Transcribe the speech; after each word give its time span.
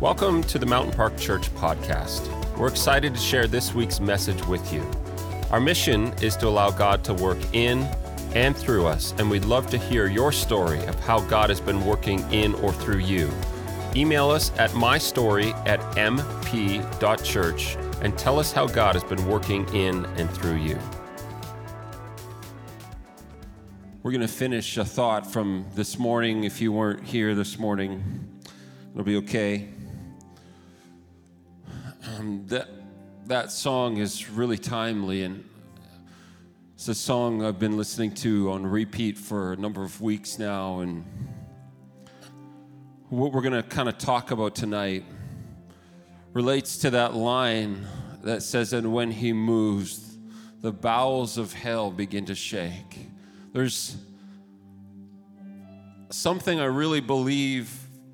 Welcome 0.00 0.44
to 0.44 0.60
the 0.60 0.66
Mountain 0.66 0.92
Park 0.92 1.18
Church 1.18 1.52
podcast. 1.56 2.28
We're 2.56 2.68
excited 2.68 3.14
to 3.14 3.20
share 3.20 3.48
this 3.48 3.74
week's 3.74 3.98
message 3.98 4.46
with 4.46 4.72
you. 4.72 4.88
Our 5.50 5.58
mission 5.58 6.12
is 6.22 6.36
to 6.36 6.46
allow 6.46 6.70
God 6.70 7.02
to 7.02 7.14
work 7.14 7.36
in 7.52 7.80
and 8.32 8.56
through 8.56 8.86
us, 8.86 9.12
and 9.18 9.28
we'd 9.28 9.44
love 9.44 9.68
to 9.70 9.76
hear 9.76 10.06
your 10.06 10.30
story 10.30 10.78
of 10.84 10.94
how 11.00 11.18
God 11.22 11.50
has 11.50 11.60
been 11.60 11.84
working 11.84 12.20
in 12.32 12.54
or 12.54 12.72
through 12.72 12.98
you. 12.98 13.28
Email 13.96 14.30
us 14.30 14.52
at 14.56 14.70
mystory 14.70 15.52
at 15.66 15.80
mp.church 15.96 17.76
and 18.00 18.16
tell 18.16 18.38
us 18.38 18.52
how 18.52 18.68
God 18.68 18.94
has 18.94 19.02
been 19.02 19.26
working 19.26 19.68
in 19.74 20.04
and 20.04 20.30
through 20.30 20.58
you. 20.58 20.78
We're 24.04 24.12
going 24.12 24.20
to 24.20 24.28
finish 24.28 24.76
a 24.76 24.84
thought 24.84 25.26
from 25.26 25.66
this 25.74 25.98
morning. 25.98 26.44
If 26.44 26.60
you 26.60 26.70
weren't 26.70 27.02
here 27.02 27.34
this 27.34 27.58
morning, 27.58 28.40
it'll 28.94 29.02
be 29.02 29.16
okay. 29.16 29.70
That, 32.48 32.70
that 33.26 33.52
song 33.52 33.98
is 33.98 34.30
really 34.30 34.56
timely, 34.56 35.22
and 35.22 35.44
it's 36.72 36.88
a 36.88 36.94
song 36.94 37.44
I've 37.44 37.58
been 37.58 37.76
listening 37.76 38.14
to 38.14 38.52
on 38.52 38.66
repeat 38.66 39.18
for 39.18 39.52
a 39.52 39.56
number 39.56 39.82
of 39.84 40.00
weeks 40.00 40.38
now. 40.38 40.80
And 40.80 41.04
what 43.10 43.32
we're 43.32 43.42
going 43.42 43.52
to 43.52 43.62
kind 43.62 43.86
of 43.86 43.98
talk 43.98 44.30
about 44.30 44.54
tonight 44.54 45.04
relates 46.32 46.78
to 46.78 46.90
that 46.92 47.12
line 47.12 47.86
that 48.22 48.42
says, 48.42 48.72
And 48.72 48.94
when 48.94 49.10
he 49.10 49.34
moves, 49.34 50.16
the 50.62 50.72
bowels 50.72 51.36
of 51.36 51.52
hell 51.52 51.90
begin 51.90 52.24
to 52.24 52.34
shake. 52.34 53.10
There's 53.52 53.94
something 56.08 56.58
I 56.58 56.64
really 56.64 57.02
believe 57.02 57.70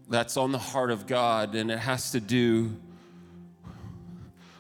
that's 0.09 0.37
on 0.37 0.51
the 0.51 0.59
heart 0.59 0.91
of 0.91 1.07
God, 1.07 1.55
and 1.55 1.71
it 1.71 1.79
has 1.79 2.11
to 2.11 2.19
do 2.19 2.75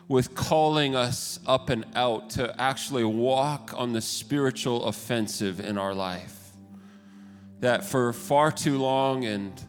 with 0.09 0.35
calling 0.35 0.95
us 0.95 1.41
up 1.47 1.71
and 1.71 1.85
out 1.95 2.31
to 2.31 2.61
actually 2.61 3.05
walk 3.05 3.73
on 3.75 3.93
the 3.93 4.01
spiritual 4.01 4.85
offensive 4.85 5.61
in 5.61 5.79
our 5.79 5.95
life. 5.95 6.53
That 7.61 7.85
for 7.85 8.13
far 8.13 8.53
too 8.53 8.79
long 8.79 9.25
and 9.25 9.61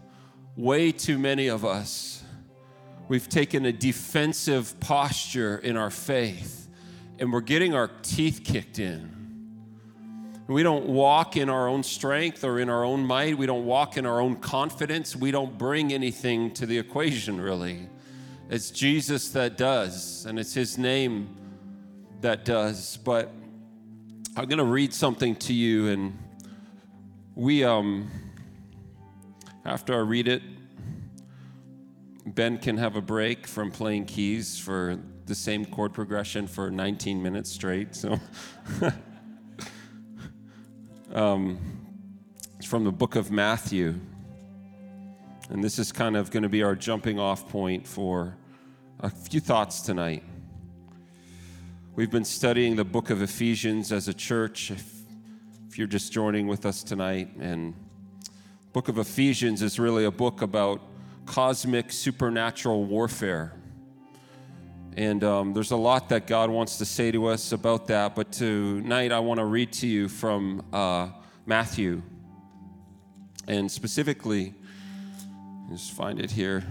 way 0.58 0.92
too 0.92 1.18
many 1.18 1.48
of 1.48 1.64
us, 1.64 2.24
we've 3.08 3.30
taken 3.30 3.66
a 3.66 3.72
defensive 3.72 4.78
posture 4.80 5.58
in 5.58 5.78
our 5.78 5.92
faith 5.92 6.68
and 7.20 7.32
we're 7.32 7.42
getting 7.42 7.74
our 7.74 7.90
teeth 8.02 8.42
kicked 8.44 8.80
in. 8.80 9.12
We 10.48 10.62
don't 10.62 10.86
walk 10.86 11.38
in 11.38 11.50
our 11.50 11.68
own 11.68 11.82
strength 11.82 12.44
or 12.44 12.60
in 12.60 12.70
our 12.70 12.84
own 12.84 13.06
might. 13.06 13.38
We 13.38 13.46
don't 13.46 13.66
walk 13.66 13.98
in 13.98 14.06
our 14.06 14.20
own 14.20 14.36
confidence. 14.36 15.16
We 15.16 15.32
don't 15.32 15.58
bring 15.58 15.92
anything 15.92 16.54
to 16.56 16.66
the 16.66 16.78
equation, 16.78 17.42
really. 17.42 17.90
It's 18.48 18.70
Jesus 18.70 19.30
that 19.30 19.58
does, 19.58 20.28
and 20.28 20.38
it's 20.38 20.54
His 20.54 20.78
name 20.78 21.36
that 22.22 22.46
does. 22.46 22.98
But 22.98 23.32
I'm 24.38 24.46
going 24.46 24.60
to 24.60 24.64
read 24.64 24.94
something 24.94 25.36
to 25.38 25.54
you, 25.54 25.88
and 25.88 26.16
we, 27.34 27.64
um, 27.64 28.08
after 29.66 29.96
I 29.96 30.02
read 30.02 30.28
it, 30.28 30.44
Ben 32.28 32.60
can 32.60 32.78
have 32.78 32.96
a 32.96 33.02
break 33.02 33.48
from 33.48 33.72
playing 33.72 34.06
keys 34.06 34.60
for 34.60 35.00
the 35.26 35.36
same 35.36 35.66
chord 35.66 35.92
progression 35.92 36.46
for 36.46 36.70
19 36.70 37.24
minutes 37.24 37.52
straight. 37.52 37.96
So, 37.96 38.20
um, 41.16 41.58
it's 42.58 42.68
from 42.68 42.84
the 42.84 42.92
book 42.92 43.16
of 43.16 43.32
Matthew. 43.32 43.96
And 45.50 45.64
this 45.64 45.78
is 45.78 45.92
kind 45.92 46.18
of 46.18 46.32
going 46.32 46.42
to 46.42 46.50
be 46.50 46.64
our 46.64 46.76
jumping 46.76 47.20
off 47.20 47.48
point 47.48 47.88
for 47.88 48.36
a 49.00 49.12
few 49.12 49.40
thoughts 49.40 49.82
tonight. 49.82 50.24
We've 51.96 52.10
been 52.10 52.26
studying 52.26 52.76
the 52.76 52.84
book 52.84 53.12
of 53.12 53.22
Ephesians 53.22 53.92
as 53.92 54.08
a 54.08 54.14
church. 54.14 54.72
If, 54.72 54.92
if 55.70 55.78
you're 55.78 55.88
just 55.88 56.12
joining 56.12 56.48
with 56.48 56.66
us 56.66 56.82
tonight, 56.82 57.30
and 57.40 57.76
book 58.74 58.88
of 58.88 58.98
Ephesians 58.98 59.62
is 59.62 59.80
really 59.80 60.06
a 60.06 60.12
book 60.12 60.42
about 60.42 60.82
cosmic 61.28 61.92
supernatural 61.92 62.84
warfare. 62.86 63.54
And 64.98 65.24
um, 65.24 65.54
there's 65.54 65.72
a 65.72 65.78
lot 65.78 66.10
that 66.10 66.26
God 66.26 66.50
wants 66.50 66.80
to 66.80 66.86
say 66.86 67.12
to 67.12 67.28
us 67.28 67.52
about 67.52 67.86
that. 67.88 68.16
But 68.16 68.32
tonight, 68.32 69.12
I 69.12 69.20
want 69.20 69.40
to 69.40 69.46
read 69.46 69.72
to 69.74 69.88
you 69.88 70.10
from 70.10 70.66
uh, 70.74 71.10
Matthew. 71.46 72.02
And 73.48 73.72
specifically, 73.72 74.56
just 75.70 75.92
find 75.94 76.20
it 76.20 76.32
here. 76.32 76.64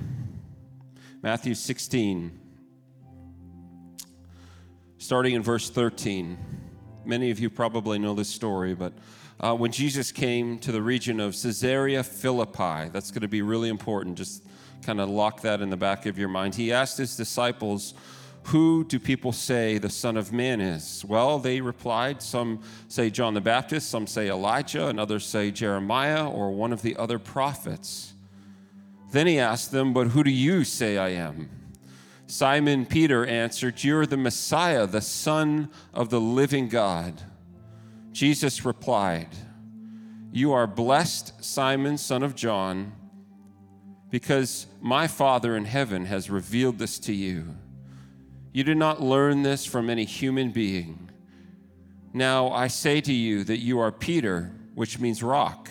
Matthew 1.22 1.54
16, 1.54 2.38
starting 4.98 5.34
in 5.34 5.42
verse 5.42 5.68
13. 5.68 6.38
Many 7.04 7.30
of 7.30 7.40
you 7.40 7.50
probably 7.50 7.98
know 7.98 8.14
this 8.14 8.28
story, 8.28 8.74
but 8.74 8.92
uh, 9.40 9.54
when 9.54 9.72
Jesus 9.72 10.12
came 10.12 10.58
to 10.60 10.70
the 10.70 10.80
region 10.80 11.18
of 11.18 11.32
Caesarea 11.32 12.04
Philippi, 12.04 12.88
that's 12.92 13.10
going 13.10 13.22
to 13.22 13.28
be 13.28 13.42
really 13.42 13.68
important. 13.68 14.16
Just 14.16 14.44
kind 14.82 15.00
of 15.00 15.10
lock 15.10 15.40
that 15.40 15.60
in 15.60 15.70
the 15.70 15.76
back 15.76 16.06
of 16.06 16.16
your 16.16 16.28
mind. 16.28 16.54
He 16.54 16.72
asked 16.72 16.96
his 16.96 17.16
disciples, 17.16 17.94
Who 18.44 18.84
do 18.84 19.00
people 19.00 19.32
say 19.32 19.78
the 19.78 19.90
Son 19.90 20.16
of 20.16 20.32
Man 20.32 20.60
is? 20.60 21.04
Well, 21.04 21.40
they 21.40 21.60
replied, 21.60 22.22
Some 22.22 22.62
say 22.86 23.10
John 23.10 23.34
the 23.34 23.40
Baptist, 23.40 23.90
some 23.90 24.06
say 24.06 24.28
Elijah, 24.28 24.86
and 24.86 25.00
others 25.00 25.26
say 25.26 25.50
Jeremiah 25.50 26.30
or 26.30 26.52
one 26.52 26.72
of 26.72 26.82
the 26.82 26.96
other 26.96 27.18
prophets. 27.18 28.13
Then 29.14 29.28
he 29.28 29.38
asked 29.38 29.70
them, 29.70 29.92
But 29.92 30.08
who 30.08 30.24
do 30.24 30.30
you 30.32 30.64
say 30.64 30.98
I 30.98 31.10
am? 31.10 31.48
Simon 32.26 32.84
Peter 32.84 33.24
answered, 33.24 33.84
You're 33.84 34.06
the 34.06 34.16
Messiah, 34.16 34.88
the 34.88 35.00
Son 35.00 35.70
of 35.92 36.10
the 36.10 36.20
living 36.20 36.68
God. 36.68 37.22
Jesus 38.10 38.64
replied, 38.64 39.28
You 40.32 40.52
are 40.52 40.66
blessed, 40.66 41.44
Simon, 41.44 41.96
son 41.96 42.24
of 42.24 42.34
John, 42.34 42.92
because 44.10 44.66
my 44.80 45.06
Father 45.06 45.56
in 45.56 45.66
heaven 45.66 46.06
has 46.06 46.28
revealed 46.28 46.80
this 46.80 46.98
to 46.98 47.12
you. 47.12 47.54
You 48.52 48.64
did 48.64 48.78
not 48.78 49.00
learn 49.00 49.44
this 49.44 49.64
from 49.64 49.90
any 49.90 50.06
human 50.06 50.50
being. 50.50 51.08
Now 52.12 52.50
I 52.50 52.66
say 52.66 53.00
to 53.02 53.12
you 53.12 53.44
that 53.44 53.58
you 53.58 53.78
are 53.78 53.92
Peter, 53.92 54.50
which 54.74 54.98
means 54.98 55.22
rock 55.22 55.70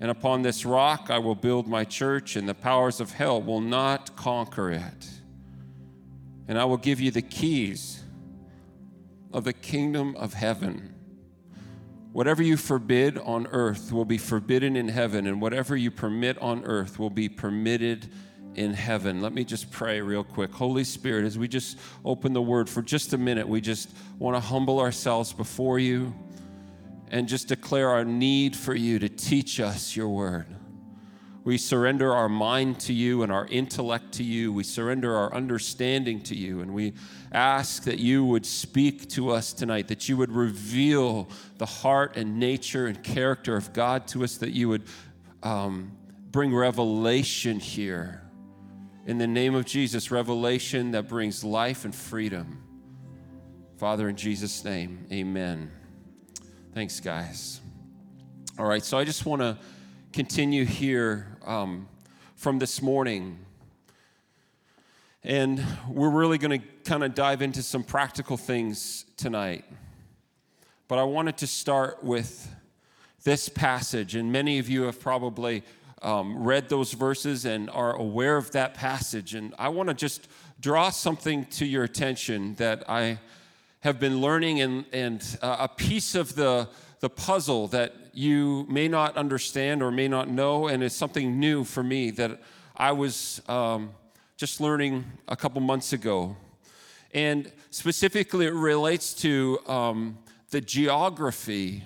and 0.00 0.10
upon 0.10 0.42
this 0.42 0.64
rock 0.64 1.08
I 1.10 1.18
will 1.18 1.34
build 1.34 1.68
my 1.68 1.84
church, 1.84 2.34
and 2.34 2.48
the 2.48 2.54
powers 2.54 3.00
of 3.00 3.12
hell 3.12 3.40
will 3.40 3.60
not 3.60 4.16
conquer 4.16 4.70
it. 4.70 5.10
And 6.48 6.58
I 6.58 6.64
will 6.64 6.78
give 6.78 7.00
you 7.00 7.10
the 7.10 7.22
keys 7.22 8.02
of 9.32 9.44
the 9.44 9.52
kingdom 9.52 10.16
of 10.16 10.32
heaven. 10.32 10.94
Whatever 12.12 12.42
you 12.42 12.56
forbid 12.56 13.18
on 13.18 13.46
earth 13.52 13.92
will 13.92 14.04
be 14.04 14.18
forbidden 14.18 14.74
in 14.74 14.88
heaven, 14.88 15.28
and 15.28 15.40
whatever 15.40 15.76
you 15.76 15.90
permit 15.90 16.36
on 16.38 16.64
earth 16.64 16.98
will 16.98 17.10
be 17.10 17.28
permitted 17.28 18.10
in 18.56 18.74
heaven. 18.74 19.20
Let 19.22 19.32
me 19.32 19.44
just 19.44 19.70
pray 19.70 20.00
real 20.00 20.24
quick. 20.24 20.52
Holy 20.52 20.82
Spirit, 20.82 21.24
as 21.24 21.38
we 21.38 21.46
just 21.46 21.78
open 22.04 22.32
the 22.32 22.42
word 22.42 22.68
for 22.68 22.82
just 22.82 23.12
a 23.12 23.18
minute, 23.18 23.46
we 23.46 23.60
just 23.60 23.90
want 24.18 24.34
to 24.34 24.40
humble 24.40 24.80
ourselves 24.80 25.32
before 25.32 25.78
you 25.78 26.12
and 27.10 27.28
just 27.28 27.48
declare 27.48 27.90
our 27.90 28.04
need 28.04 28.56
for 28.56 28.74
you 28.74 28.98
to 28.98 29.08
teach 29.08 29.60
us 29.60 29.96
your 29.96 30.08
word. 30.08 30.46
We 31.42 31.56
surrender 31.56 32.12
our 32.14 32.28
mind 32.28 32.80
to 32.80 32.92
you 32.92 33.22
and 33.22 33.32
our 33.32 33.46
intellect 33.46 34.12
to 34.12 34.22
you. 34.22 34.52
We 34.52 34.62
surrender 34.62 35.16
our 35.16 35.34
understanding 35.34 36.20
to 36.24 36.36
you. 36.36 36.60
And 36.60 36.74
we 36.74 36.92
ask 37.32 37.84
that 37.84 37.98
you 37.98 38.24
would 38.26 38.44
speak 38.44 39.08
to 39.10 39.30
us 39.30 39.52
tonight, 39.52 39.88
that 39.88 40.08
you 40.08 40.16
would 40.18 40.30
reveal 40.30 41.28
the 41.56 41.66
heart 41.66 42.16
and 42.16 42.38
nature 42.38 42.86
and 42.86 43.02
character 43.02 43.56
of 43.56 43.72
God 43.72 44.06
to 44.08 44.22
us, 44.22 44.36
that 44.36 44.50
you 44.50 44.68
would 44.68 44.84
um, 45.42 45.92
bring 46.30 46.54
revelation 46.54 47.58
here. 47.58 48.22
In 49.06 49.16
the 49.16 49.26
name 49.26 49.54
of 49.54 49.64
Jesus, 49.64 50.10
revelation 50.10 50.90
that 50.90 51.08
brings 51.08 51.42
life 51.42 51.86
and 51.86 51.94
freedom. 51.94 52.62
Father, 53.78 54.10
in 54.10 54.16
Jesus' 54.16 54.62
name, 54.62 55.06
amen. 55.10 55.70
Thanks, 56.72 57.00
guys. 57.00 57.60
All 58.56 58.64
right, 58.64 58.84
so 58.84 58.96
I 58.96 59.02
just 59.02 59.26
want 59.26 59.42
to 59.42 59.58
continue 60.12 60.64
here 60.64 61.26
um, 61.44 61.88
from 62.36 62.60
this 62.60 62.80
morning. 62.80 63.40
And 65.24 65.64
we're 65.88 66.10
really 66.10 66.38
going 66.38 66.60
to 66.60 66.66
kind 66.84 67.02
of 67.02 67.16
dive 67.16 67.42
into 67.42 67.64
some 67.64 67.82
practical 67.82 68.36
things 68.36 69.04
tonight. 69.16 69.64
But 70.86 71.00
I 71.00 71.02
wanted 71.02 71.38
to 71.38 71.48
start 71.48 72.04
with 72.04 72.48
this 73.24 73.48
passage, 73.48 74.14
and 74.14 74.30
many 74.30 74.60
of 74.60 74.68
you 74.68 74.82
have 74.82 75.00
probably 75.00 75.64
um, 76.02 76.40
read 76.40 76.68
those 76.68 76.92
verses 76.92 77.46
and 77.46 77.68
are 77.70 77.96
aware 77.96 78.36
of 78.36 78.52
that 78.52 78.74
passage. 78.74 79.34
And 79.34 79.56
I 79.58 79.70
want 79.70 79.88
to 79.88 79.94
just 79.94 80.28
draw 80.60 80.90
something 80.90 81.46
to 81.46 81.66
your 81.66 81.82
attention 81.82 82.54
that 82.54 82.88
I 82.88 83.18
have 83.80 83.98
been 83.98 84.20
learning 84.20 84.60
and, 84.60 84.84
and 84.92 85.38
uh, 85.42 85.56
a 85.60 85.68
piece 85.68 86.14
of 86.14 86.34
the, 86.34 86.68
the 87.00 87.08
puzzle 87.08 87.66
that 87.68 87.94
you 88.12 88.66
may 88.68 88.88
not 88.88 89.16
understand 89.16 89.82
or 89.82 89.90
may 89.90 90.06
not 90.06 90.28
know, 90.28 90.68
and 90.68 90.82
it's 90.82 90.94
something 90.94 91.40
new 91.40 91.64
for 91.64 91.82
me 91.82 92.10
that 92.10 92.40
I 92.76 92.92
was 92.92 93.40
um, 93.48 93.90
just 94.36 94.60
learning 94.60 95.04
a 95.28 95.36
couple 95.36 95.60
months 95.60 95.92
ago. 95.92 96.36
And 97.12 97.50
specifically, 97.70 98.46
it 98.46 98.54
relates 98.54 99.14
to 99.14 99.58
um, 99.66 100.18
the 100.50 100.60
geography 100.60 101.84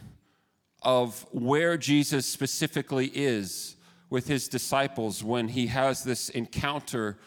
of 0.82 1.24
where 1.32 1.76
Jesus 1.76 2.26
specifically 2.26 3.06
is 3.06 3.76
with 4.10 4.26
his 4.28 4.48
disciples 4.48 5.24
when 5.24 5.48
he 5.48 5.68
has 5.68 6.04
this 6.04 6.28
encounter 6.28 7.18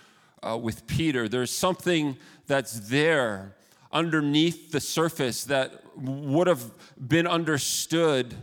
uh, 0.43 0.57
with 0.57 0.85
Peter. 0.87 1.27
There's 1.27 1.51
something 1.51 2.17
that's 2.45 2.89
there 2.89 3.56
underneath 3.97 4.71
the 4.71 4.79
surface 4.79 5.43
that 5.45 5.81
would 5.97 6.45
have 6.45 6.63
been 7.07 7.25
understood 7.25 8.35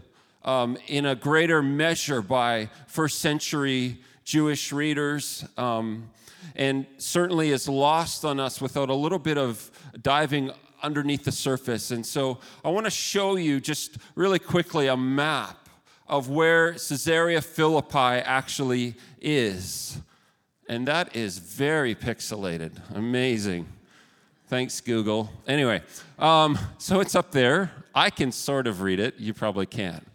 um, 0.44 0.76
in 0.88 1.06
a 1.06 1.14
greater 1.14 1.62
measure 1.62 2.20
by 2.20 2.68
first 2.88 3.20
century 3.20 3.98
Jewish 4.24 4.72
readers. 4.72 5.44
Um, 5.56 6.10
and 6.56 6.86
certainly 6.98 7.50
is 7.50 7.68
lost 7.68 8.24
on 8.24 8.40
us 8.40 8.60
without 8.60 8.90
a 8.90 8.94
little 8.94 9.18
bit 9.18 9.38
of 9.38 9.70
diving 10.02 10.50
underneath 10.82 11.24
the 11.24 11.32
surface. 11.32 11.90
And 11.92 12.04
so 12.04 12.38
I 12.64 12.68
want 12.70 12.86
to 12.86 12.90
show 12.90 13.36
you 13.36 13.60
just 13.60 13.96
really 14.16 14.40
quickly 14.40 14.88
a 14.88 14.96
map 14.96 15.68
of 16.06 16.28
where 16.28 16.72
Caesarea 16.72 17.40
Philippi 17.40 17.96
actually 17.96 18.96
is. 19.20 19.98
And 20.68 20.86
that 20.88 21.14
is 21.14 21.38
very 21.38 21.94
pixelated. 21.94 22.72
Amazing. 22.94 23.66
Thanks, 24.46 24.82
Google. 24.82 25.30
Anyway, 25.48 25.80
um, 26.18 26.58
so 26.76 27.00
it's 27.00 27.14
up 27.14 27.32
there. 27.32 27.72
I 27.94 28.10
can 28.10 28.30
sort 28.30 28.66
of 28.66 28.82
read 28.82 29.00
it. 29.00 29.14
You 29.18 29.32
probably 29.32 29.64
can't. 29.64 30.06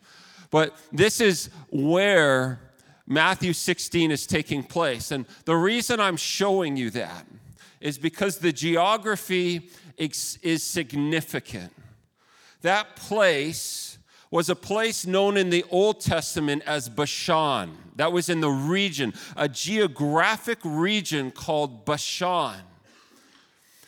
But 0.51 0.75
this 0.91 1.19
is 1.19 1.49
where 1.71 2.59
Matthew 3.07 3.53
16 3.53 4.11
is 4.11 4.27
taking 4.27 4.61
place. 4.61 5.11
And 5.11 5.25
the 5.45 5.55
reason 5.55 5.99
I'm 5.99 6.15
showing 6.15 6.77
you 6.77 6.91
that 6.91 7.25
is 7.81 7.97
because 7.97 8.37
the 8.37 8.51
geography 8.51 9.71
is 9.97 10.63
significant. 10.63 11.73
That 12.61 12.95
place 12.95 13.97
was 14.29 14.49
a 14.49 14.55
place 14.55 15.07
known 15.07 15.37
in 15.37 15.49
the 15.49 15.65
Old 15.71 16.01
Testament 16.01 16.61
as 16.67 16.87
Bashan. 16.87 17.75
That 17.95 18.11
was 18.11 18.29
in 18.29 18.41
the 18.41 18.49
region, 18.49 19.13
a 19.35 19.49
geographic 19.49 20.59
region 20.63 21.31
called 21.31 21.83
Bashan. 21.83 22.61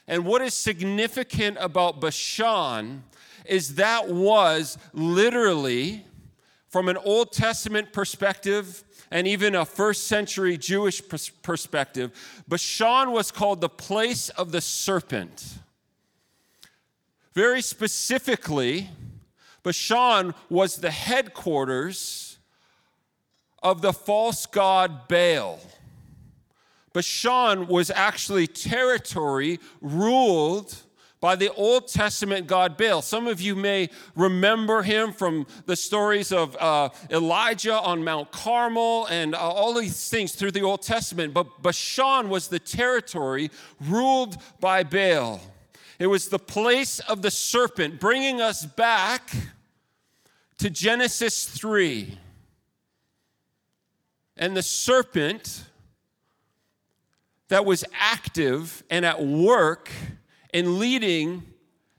And 0.08 0.26
what 0.26 0.42
is 0.42 0.54
significant 0.54 1.58
about 1.60 2.02
Bashan 2.02 3.04
is 3.46 3.76
that 3.76 4.10
was 4.10 4.78
literally, 4.94 6.06
from 6.68 6.90
an 6.90 6.98
Old 6.98 7.32
Testament 7.32 7.94
perspective, 7.94 8.84
and 9.10 9.28
even 9.28 9.56
a 9.56 9.66
first 9.66 10.08
century 10.08 10.58
Jewish 10.58 11.02
perspective, 11.42 12.12
Bashan 12.48 13.12
was 13.12 13.32
called 13.32 13.62
the 13.62 13.70
place 13.70 14.30
of 14.30 14.52
the 14.52 14.62
serpent. 14.62 15.60
Very 17.34 17.62
specifically, 17.62 18.90
Bashan 19.64 20.34
was 20.50 20.78
the 20.78 20.92
headquarters 20.92 22.38
of 23.62 23.82
the 23.82 23.94
false 23.94 24.46
god 24.46 25.08
Baal. 25.08 25.60
Bashan 26.94 27.68
was 27.68 27.90
actually 27.90 28.48
territory 28.48 29.60
ruled 29.82 30.76
by 31.22 31.36
the 31.36 31.54
Old 31.54 31.88
Testament 31.88 32.48
God 32.48 32.76
Baal. 32.78 33.02
Some 33.04 33.28
of 33.28 33.40
you 33.40 33.56
may 33.56 33.90
remember 34.16 34.82
him 34.82 35.14
from 35.14 35.46
the 35.68 35.76
stories 35.76 36.32
of 36.32 36.58
uh, 36.58 36.90
Elijah 37.12 37.80
on 37.80 38.04
Mount 38.04 38.32
Carmel 38.32 39.06
and 39.06 39.36
uh, 39.36 39.38
all 39.38 39.76
these 39.76 40.10
things 40.10 40.34
through 40.34 40.52
the 40.52 40.64
Old 40.64 40.82
Testament. 40.82 41.34
But 41.34 41.62
Bashan 41.62 42.28
was 42.28 42.48
the 42.48 42.60
territory 42.60 43.52
ruled 43.80 44.38
by 44.60 44.84
Baal. 44.84 45.40
It 46.00 46.08
was 46.08 46.30
the 46.30 46.40
place 46.40 47.00
of 47.02 47.22
the 47.22 47.30
serpent, 47.30 48.00
bringing 48.00 48.42
us 48.42 48.66
back 48.66 49.32
to 50.58 50.72
Genesis 50.72 51.46
3. 51.46 52.18
And 54.38 54.58
the 54.58 54.64
serpent 54.64 55.66
that 57.52 57.66
was 57.66 57.84
active 58.00 58.82
and 58.90 59.06
at 59.06 59.22
work 59.22 59.92
in 60.54 60.80
leading 60.80 61.44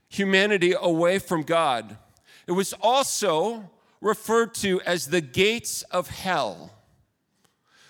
humanity 0.09 0.73
away 0.81 1.19
from 1.19 1.43
God. 1.43 1.95
It 2.47 2.53
was 2.53 2.73
also 2.81 3.69
referred 4.01 4.55
to 4.55 4.81
as 4.81 5.05
the 5.05 5.21
gates 5.21 5.83
of 5.83 6.09
hell. 6.09 6.71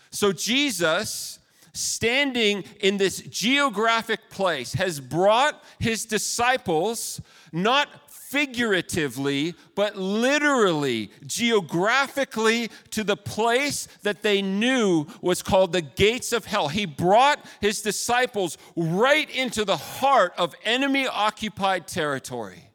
So 0.10 0.33
Jesus, 0.33 1.39
standing 1.71 2.65
in 2.81 2.98
this 2.98 3.21
geographic 3.21 4.30
place, 4.30 4.74
has 4.74 5.00
brought 5.00 5.63
his 5.80 6.04
disciples 6.04 7.21
not 7.54 8.02
figuratively, 8.33 9.53
but 9.75 9.95
literally, 9.95 11.12
geographically, 11.24 12.71
to 12.89 13.03
the 13.03 13.15
place 13.15 13.88
that 14.01 14.24
they 14.24 14.41
knew 14.41 15.06
was 15.21 15.44
called 15.44 15.71
the 15.71 15.83
gates 15.83 16.33
of 16.33 16.44
hell. 16.44 16.68
He 16.68 16.88
brought 16.88 17.45
his 17.62 17.83
disciples 17.83 18.57
right 18.75 19.30
into 19.30 19.63
the 19.63 19.77
heart 19.77 20.33
of 20.35 20.56
enemy 20.63 21.06
occupied 21.06 21.88
territory. 21.88 22.71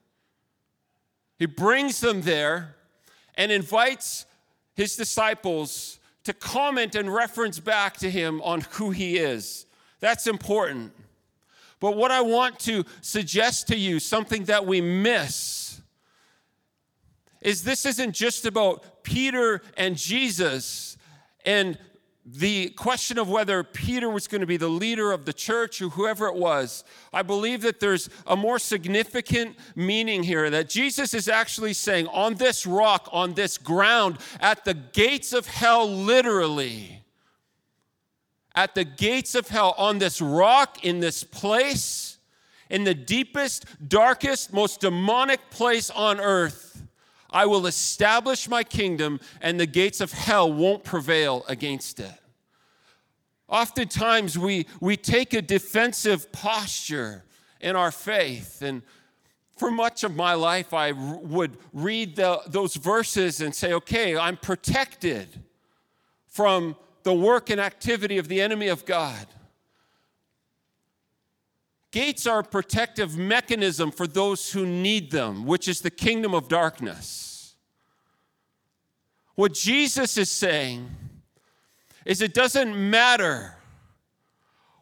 He 1.40 1.46
brings 1.46 2.00
them 2.00 2.22
there 2.22 2.76
and 3.34 3.50
invites 3.50 4.26
his 4.76 4.94
disciples 4.94 5.98
to 6.22 6.32
comment 6.32 6.94
and 6.94 7.12
reference 7.12 7.58
back 7.58 7.96
to 7.96 8.08
him 8.08 8.40
on 8.42 8.60
who 8.72 8.90
he 8.92 9.16
is. 9.16 9.66
That's 9.98 10.28
important. 10.28 10.92
But 11.80 11.96
what 11.96 12.10
I 12.10 12.20
want 12.20 12.58
to 12.60 12.84
suggest 13.00 13.68
to 13.68 13.76
you, 13.76 14.00
something 14.00 14.44
that 14.44 14.66
we 14.66 14.80
miss, 14.80 15.80
is 17.40 17.62
this 17.62 17.86
isn't 17.86 18.12
just 18.12 18.46
about 18.46 19.04
Peter 19.04 19.62
and 19.76 19.96
Jesus 19.96 20.96
and 21.44 21.78
the 22.30 22.68
question 22.70 23.18
of 23.18 23.30
whether 23.30 23.62
Peter 23.62 24.10
was 24.10 24.28
going 24.28 24.42
to 24.42 24.46
be 24.46 24.58
the 24.58 24.68
leader 24.68 25.12
of 25.12 25.24
the 25.24 25.32
church 25.32 25.80
or 25.80 25.88
whoever 25.88 26.26
it 26.26 26.34
was, 26.34 26.84
I 27.12 27.22
believe 27.22 27.62
that 27.62 27.80
there's 27.80 28.10
a 28.26 28.36
more 28.36 28.58
significant 28.58 29.56
meaning 29.74 30.22
here 30.22 30.50
that 30.50 30.68
Jesus 30.68 31.14
is 31.14 31.28
actually 31.28 31.72
saying, 31.72 32.06
on 32.08 32.34
this 32.34 32.66
rock, 32.66 33.08
on 33.12 33.32
this 33.32 33.56
ground, 33.56 34.18
at 34.40 34.64
the 34.64 34.74
gates 34.74 35.32
of 35.32 35.46
hell, 35.46 35.88
literally, 35.88 37.02
at 38.54 38.74
the 38.74 38.84
gates 38.84 39.34
of 39.34 39.48
hell, 39.48 39.74
on 39.78 39.98
this 39.98 40.20
rock, 40.20 40.84
in 40.84 41.00
this 41.00 41.22
place, 41.24 42.18
in 42.70 42.84
the 42.84 42.94
deepest, 42.94 43.64
darkest, 43.88 44.52
most 44.52 44.80
demonic 44.80 45.50
place 45.50 45.90
on 45.90 46.20
earth, 46.20 46.82
I 47.30 47.46
will 47.46 47.66
establish 47.66 48.48
my 48.48 48.64
kingdom, 48.64 49.20
and 49.40 49.60
the 49.60 49.66
gates 49.66 50.00
of 50.00 50.12
hell 50.12 50.52
won't 50.52 50.84
prevail 50.84 51.44
against 51.46 52.00
it. 52.00 52.12
Oftentimes, 53.48 54.38
we, 54.38 54.66
we 54.80 54.96
take 54.96 55.32
a 55.32 55.42
defensive 55.42 56.30
posture 56.32 57.24
in 57.60 57.76
our 57.76 57.90
faith. 57.90 58.62
And 58.62 58.82
for 59.56 59.70
much 59.70 60.04
of 60.04 60.14
my 60.14 60.34
life, 60.34 60.74
I 60.74 60.92
would 60.92 61.56
read 61.72 62.16
the, 62.16 62.40
those 62.46 62.76
verses 62.76 63.40
and 63.40 63.54
say, 63.54 63.72
okay, 63.72 64.16
I'm 64.16 64.36
protected 64.36 65.28
from 66.26 66.76
the 67.08 67.14
work 67.14 67.48
and 67.48 67.58
activity 67.58 68.18
of 68.18 68.28
the 68.28 68.38
enemy 68.38 68.68
of 68.68 68.84
God. 68.84 69.26
Gates 71.90 72.26
are 72.26 72.40
a 72.40 72.44
protective 72.44 73.16
mechanism 73.16 73.90
for 73.90 74.06
those 74.06 74.52
who 74.52 74.66
need 74.66 75.10
them, 75.10 75.46
which 75.46 75.68
is 75.68 75.80
the 75.80 75.90
kingdom 75.90 76.34
of 76.34 76.48
darkness. 76.48 77.54
What 79.36 79.54
Jesus 79.54 80.18
is 80.18 80.30
saying 80.30 80.90
is 82.04 82.20
it 82.20 82.34
doesn't 82.34 82.76
matter 82.76 83.56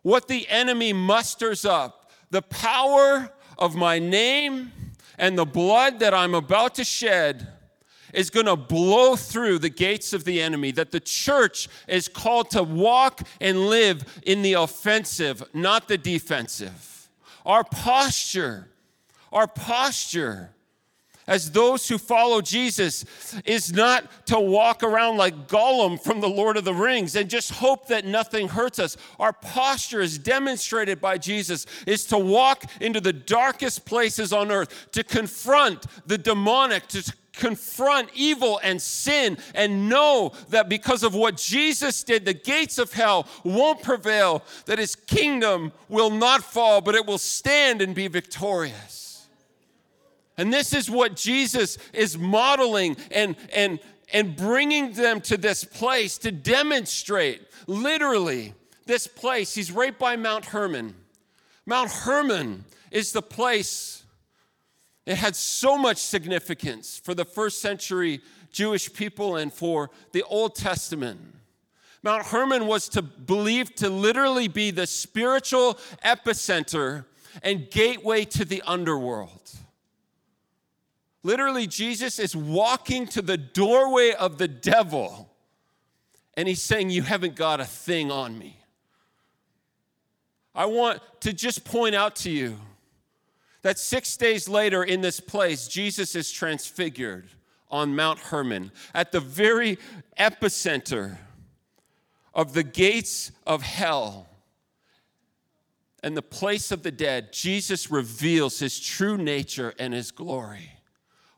what 0.02 0.26
the 0.26 0.48
enemy 0.48 0.92
musters 0.92 1.64
up, 1.64 2.10
the 2.30 2.42
power 2.42 3.30
of 3.56 3.76
my 3.76 4.00
name 4.00 4.72
and 5.16 5.38
the 5.38 5.46
blood 5.46 6.00
that 6.00 6.12
I'm 6.12 6.34
about 6.34 6.74
to 6.74 6.82
shed 6.82 7.46
is 8.12 8.30
going 8.30 8.46
to 8.46 8.56
blow 8.56 9.16
through 9.16 9.58
the 9.58 9.68
gates 9.68 10.12
of 10.12 10.24
the 10.24 10.40
enemy, 10.40 10.70
that 10.72 10.92
the 10.92 11.00
church 11.00 11.68
is 11.88 12.08
called 12.08 12.50
to 12.50 12.62
walk 12.62 13.20
and 13.40 13.66
live 13.68 14.20
in 14.24 14.42
the 14.42 14.54
offensive, 14.54 15.42
not 15.54 15.88
the 15.88 15.98
defensive. 15.98 17.08
Our 17.44 17.64
posture, 17.64 18.68
our 19.32 19.46
posture 19.46 20.50
as 21.26 21.50
those 21.50 21.88
who 21.88 21.98
follow 21.98 22.40
Jesus 22.40 23.04
is 23.44 23.72
not 23.72 24.26
to 24.26 24.38
walk 24.38 24.82
around 24.82 25.16
like 25.16 25.48
Gollum 25.48 26.00
from 26.00 26.20
the 26.20 26.28
Lord 26.28 26.56
of 26.56 26.64
the 26.64 26.74
Rings 26.74 27.16
and 27.16 27.28
just 27.28 27.50
hope 27.52 27.88
that 27.88 28.04
nothing 28.04 28.48
hurts 28.48 28.78
us. 28.78 28.96
Our 29.18 29.32
posture, 29.32 30.00
is 30.00 30.18
demonstrated 30.18 31.00
by 31.00 31.18
Jesus, 31.18 31.66
is 31.86 32.04
to 32.06 32.18
walk 32.18 32.64
into 32.80 33.00
the 33.00 33.12
darkest 33.12 33.84
places 33.84 34.32
on 34.32 34.52
earth, 34.52 34.88
to 34.92 35.02
confront 35.02 35.86
the 36.06 36.18
demonic, 36.18 36.86
to 36.88 37.12
confront 37.36 38.08
evil 38.14 38.58
and 38.62 38.82
sin 38.82 39.38
and 39.54 39.88
know 39.88 40.32
that 40.48 40.68
because 40.68 41.02
of 41.02 41.14
what 41.14 41.36
Jesus 41.36 42.02
did, 42.02 42.24
the 42.24 42.34
gates 42.34 42.78
of 42.78 42.92
hell 42.92 43.28
won't 43.44 43.82
prevail, 43.82 44.42
that 44.64 44.78
his 44.78 44.96
kingdom 44.96 45.72
will 45.88 46.10
not 46.10 46.42
fall, 46.42 46.80
but 46.80 46.94
it 46.94 47.06
will 47.06 47.18
stand 47.18 47.80
and 47.80 47.94
be 47.94 48.08
victorious. 48.08 49.26
And 50.38 50.52
this 50.52 50.74
is 50.74 50.90
what 50.90 51.16
Jesus 51.16 51.78
is 51.92 52.18
modeling 52.18 52.96
and, 53.10 53.36
and, 53.54 53.78
and 54.12 54.36
bringing 54.36 54.92
them 54.92 55.20
to 55.22 55.36
this 55.36 55.64
place 55.64 56.18
to 56.18 56.32
demonstrate 56.32 57.42
literally 57.66 58.54
this 58.86 59.06
place. 59.06 59.54
He's 59.54 59.72
right 59.72 59.98
by 59.98 60.16
Mount 60.16 60.46
Hermon. 60.46 60.94
Mount 61.64 61.90
Hermon 61.90 62.64
is 62.90 63.12
the 63.12 63.22
place, 63.22 64.04
it 65.06 65.16
had 65.16 65.36
so 65.36 65.78
much 65.78 65.98
significance 65.98 67.00
for 67.02 67.14
the 67.14 67.24
first 67.24 67.62
century 67.62 68.20
Jewish 68.50 68.92
people 68.92 69.36
and 69.36 69.52
for 69.52 69.90
the 70.12 70.24
Old 70.24 70.56
Testament. 70.56 71.20
Mount 72.02 72.26
Hermon 72.26 72.66
was 72.66 72.88
to 72.90 73.02
believed 73.02 73.78
to 73.78 73.88
literally 73.88 74.48
be 74.48 74.70
the 74.70 74.86
spiritual 74.86 75.78
epicenter 76.04 77.04
and 77.42 77.70
gateway 77.70 78.24
to 78.24 78.44
the 78.44 78.62
underworld. 78.66 79.52
Literally, 81.22 81.66
Jesus 81.66 82.18
is 82.18 82.36
walking 82.36 83.06
to 83.08 83.22
the 83.22 83.36
doorway 83.36 84.12
of 84.12 84.38
the 84.38 84.48
devil 84.48 85.28
and 86.36 86.46
he's 86.46 86.62
saying, 86.62 86.90
You 86.90 87.02
haven't 87.02 87.34
got 87.34 87.60
a 87.60 87.64
thing 87.64 88.10
on 88.10 88.38
me. 88.38 88.58
I 90.54 90.66
want 90.66 91.00
to 91.20 91.32
just 91.32 91.64
point 91.64 91.94
out 91.94 92.16
to 92.16 92.30
you 92.30 92.56
that 93.66 93.80
six 93.80 94.16
days 94.16 94.48
later 94.48 94.84
in 94.84 95.00
this 95.00 95.18
place, 95.18 95.66
Jesus 95.66 96.14
is 96.14 96.30
transfigured 96.30 97.26
on 97.68 97.96
Mount 97.96 98.20
Hermon 98.20 98.70
at 98.94 99.10
the 99.10 99.18
very 99.18 99.76
epicenter 100.16 101.18
of 102.32 102.52
the 102.52 102.62
gates 102.62 103.32
of 103.44 103.62
hell 103.62 104.28
and 106.04 106.16
the 106.16 106.22
place 106.22 106.70
of 106.70 106.84
the 106.84 106.92
dead. 106.92 107.32
Jesus 107.32 107.90
reveals 107.90 108.60
his 108.60 108.78
true 108.78 109.16
nature 109.18 109.74
and 109.80 109.92
his 109.92 110.12
glory. 110.12 110.70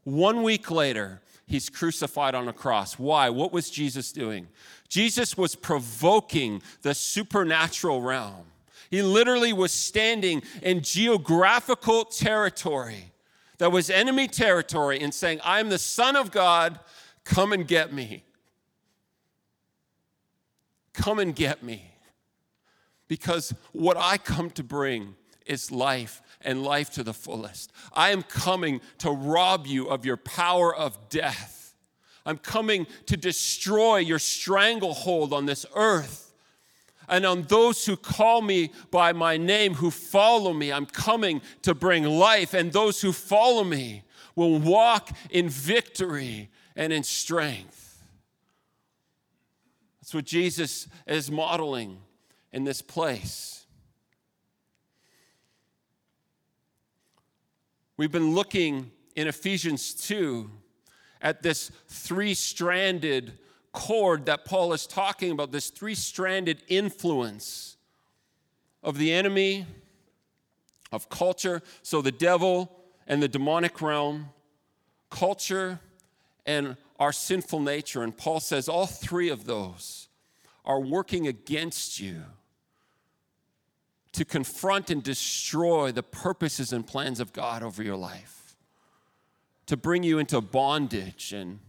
One 0.04 0.42
week 0.42 0.70
later, 0.70 1.22
he's 1.46 1.70
crucified 1.70 2.34
on 2.34 2.46
a 2.46 2.52
cross. 2.52 2.98
Why? 2.98 3.30
What 3.30 3.54
was 3.54 3.70
Jesus 3.70 4.12
doing? 4.12 4.48
Jesus 4.90 5.34
was 5.34 5.54
provoking 5.54 6.60
the 6.82 6.92
supernatural 6.92 8.02
realm. 8.02 8.44
He 8.90 9.02
literally 9.02 9.52
was 9.52 9.72
standing 9.72 10.42
in 10.62 10.82
geographical 10.82 12.04
territory 12.04 13.12
that 13.58 13.72
was 13.72 13.90
enemy 13.90 14.28
territory 14.28 15.00
and 15.00 15.12
saying, 15.12 15.40
I'm 15.44 15.68
the 15.68 15.78
Son 15.78 16.16
of 16.16 16.30
God, 16.30 16.78
come 17.24 17.52
and 17.52 17.66
get 17.66 17.92
me. 17.92 18.24
Come 20.94 21.18
and 21.18 21.34
get 21.34 21.62
me. 21.62 21.92
Because 23.08 23.54
what 23.72 23.96
I 23.96 24.16
come 24.18 24.50
to 24.50 24.62
bring 24.62 25.16
is 25.46 25.72
life 25.72 26.22
and 26.42 26.62
life 26.62 26.90
to 26.90 27.02
the 27.02 27.14
fullest. 27.14 27.72
I 27.92 28.10
am 28.10 28.22
coming 28.22 28.80
to 28.98 29.10
rob 29.10 29.66
you 29.66 29.88
of 29.88 30.04
your 30.04 30.16
power 30.16 30.74
of 30.74 31.08
death. 31.08 31.74
I'm 32.24 32.38
coming 32.38 32.86
to 33.06 33.16
destroy 33.16 33.98
your 33.98 34.18
stranglehold 34.18 35.32
on 35.32 35.46
this 35.46 35.64
earth. 35.74 36.27
And 37.08 37.24
on 37.24 37.42
those 37.42 37.86
who 37.86 37.96
call 37.96 38.42
me 38.42 38.70
by 38.90 39.12
my 39.12 39.36
name, 39.36 39.74
who 39.74 39.90
follow 39.90 40.52
me, 40.52 40.72
I'm 40.72 40.86
coming 40.86 41.40
to 41.62 41.74
bring 41.74 42.04
life. 42.04 42.54
And 42.54 42.72
those 42.72 43.00
who 43.00 43.12
follow 43.12 43.64
me 43.64 44.02
will 44.36 44.58
walk 44.58 45.10
in 45.30 45.48
victory 45.48 46.50
and 46.76 46.92
in 46.92 47.02
strength. 47.02 48.02
That's 50.00 50.14
what 50.14 50.24
Jesus 50.24 50.86
is 51.06 51.30
modeling 51.30 51.98
in 52.52 52.64
this 52.64 52.82
place. 52.82 53.66
We've 57.96 58.12
been 58.12 58.34
looking 58.34 58.92
in 59.16 59.26
Ephesians 59.26 59.92
2 59.94 60.48
at 61.20 61.42
this 61.42 61.72
three 61.88 62.32
stranded 62.32 63.38
cord 63.78 64.26
that 64.26 64.44
Paul 64.44 64.72
is 64.72 64.88
talking 64.88 65.30
about, 65.30 65.52
this 65.52 65.70
three 65.70 65.94
stranded 65.94 66.62
influence 66.66 67.76
of 68.82 68.98
the 68.98 69.12
enemy, 69.12 69.66
of 70.90 71.08
culture. 71.08 71.62
So 71.82 72.02
the 72.02 72.10
devil 72.10 72.72
and 73.06 73.22
the 73.22 73.28
demonic 73.28 73.80
realm, 73.80 74.30
culture, 75.10 75.78
and 76.44 76.76
our 76.98 77.12
sinful 77.12 77.60
nature. 77.60 78.02
And 78.02 78.16
Paul 78.16 78.40
says 78.40 78.68
all 78.68 78.86
three 78.86 79.28
of 79.28 79.44
those 79.44 80.08
are 80.64 80.80
working 80.80 81.28
against 81.28 82.00
you 82.00 82.22
to 84.10 84.24
confront 84.24 84.90
and 84.90 85.04
destroy 85.04 85.92
the 85.92 86.02
purposes 86.02 86.72
and 86.72 86.84
plans 86.84 87.20
of 87.20 87.32
God 87.32 87.62
over 87.62 87.80
your 87.80 87.96
life, 87.96 88.56
to 89.66 89.76
bring 89.76 90.02
you 90.02 90.18
into 90.18 90.40
bondage 90.40 91.32
and 91.32 91.60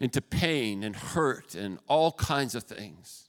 into 0.00 0.20
pain 0.20 0.82
and 0.82 0.94
hurt 0.94 1.54
and 1.54 1.78
all 1.88 2.12
kinds 2.12 2.54
of 2.54 2.64
things. 2.64 3.28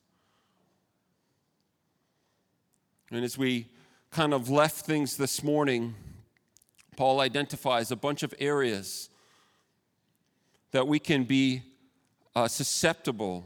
And 3.11 3.23
as 3.23 3.37
we 3.37 3.67
kind 4.11 4.33
of 4.33 4.49
left 4.49 4.85
things 4.85 5.17
this 5.17 5.43
morning, 5.43 5.95
Paul 6.95 7.21
identifies 7.21 7.91
a 7.91 7.95
bunch 7.95 8.23
of 8.23 8.33
areas 8.39 9.09
that 10.71 10.87
we 10.87 10.99
can 10.99 11.23
be 11.23 11.63
uh, 12.35 12.47
susceptible 12.47 13.45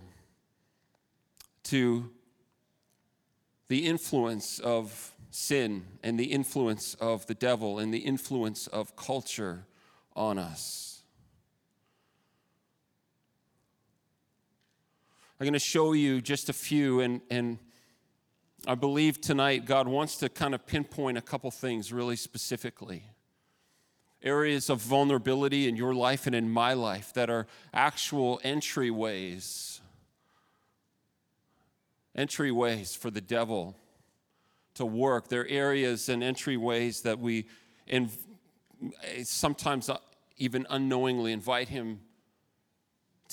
to 1.64 2.10
the 3.70 3.88
influence 3.88 4.60
of 4.60 5.14
sin 5.32 5.86
and 6.04 6.20
the 6.20 6.26
influence 6.26 6.94
of 6.96 7.26
the 7.28 7.34
devil 7.34 7.80
and 7.80 7.94
the 7.94 8.00
influence 8.00 8.68
of 8.68 8.96
culture 8.96 9.66
on 10.16 10.38
us. 10.38 10.93
I'm 15.44 15.46
going 15.46 15.54
to 15.56 15.60
show 15.60 15.92
you 15.92 16.22
just 16.22 16.48
a 16.48 16.54
few, 16.54 17.02
and, 17.02 17.20
and 17.30 17.60
I 18.66 18.76
believe 18.76 19.20
tonight 19.20 19.66
God 19.66 19.90
wants 19.90 20.16
to 20.20 20.30
kind 20.30 20.56
of 20.56 20.66
pinpoint 20.66 21.18
a 21.18 21.22
couple 21.22 21.52
things 21.52 21.92
really 21.92 22.16
specifically. 22.16 23.04
Areas 24.22 24.70
of 24.70 24.80
vulnerability 24.80 25.68
in 25.68 25.76
your 25.76 25.94
life 25.94 26.28
and 26.28 26.34
in 26.34 26.50
my 26.50 26.76
life 26.76 27.12
that 27.16 27.30
are 27.30 27.46
actual 27.74 28.40
entryways 28.46 29.82
entryways 32.18 32.98
for 32.98 33.12
the 33.12 33.20
devil 33.20 33.76
to 34.76 34.86
work. 34.86 35.28
They're 35.28 35.50
areas 35.50 36.08
and 36.08 36.24
entryways 36.24 37.02
that 37.02 37.20
we 37.20 37.48
in, 37.86 38.10
sometimes 39.24 39.90
even 40.38 40.66
unknowingly 40.70 41.34
invite 41.34 41.68
him 41.68 42.00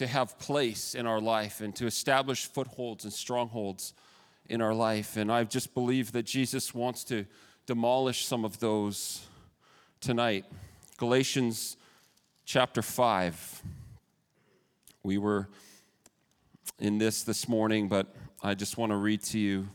to 0.01 0.07
have 0.07 0.39
place 0.39 0.95
in 0.95 1.07
our 1.07 1.21
life 1.21 1.61
and 1.61 1.77
to 1.77 1.85
establish 1.85 2.47
footholds 2.47 3.05
and 3.05 3.13
strongholds 3.13 3.93
in 4.49 4.63
our 4.63 4.73
life. 4.73 5.19
And 5.19 5.31
I 5.31 5.45
just 5.45 5.75
believe 5.75 6.13
that 6.13 6.23
Jesus 6.23 6.73
wants 6.73 7.05
to 7.05 7.27
demolish 7.67 8.25
some 8.25 8.43
of 8.43 8.61
those 8.61 9.27
tonight. 10.01 10.47
Galatians 10.97 11.77
chapter 12.47 12.81
5. 12.81 13.63
We 15.03 15.19
were 15.19 15.51
in 16.79 16.97
this 16.97 17.23
this 17.23 17.47
morning, 17.47 17.87
but 17.87 18.07
I 18.43 18.55
just 18.55 18.79
want 18.79 18.93
to 18.93 18.97
read 18.97 19.23
to 19.25 19.39
you 19.39 19.69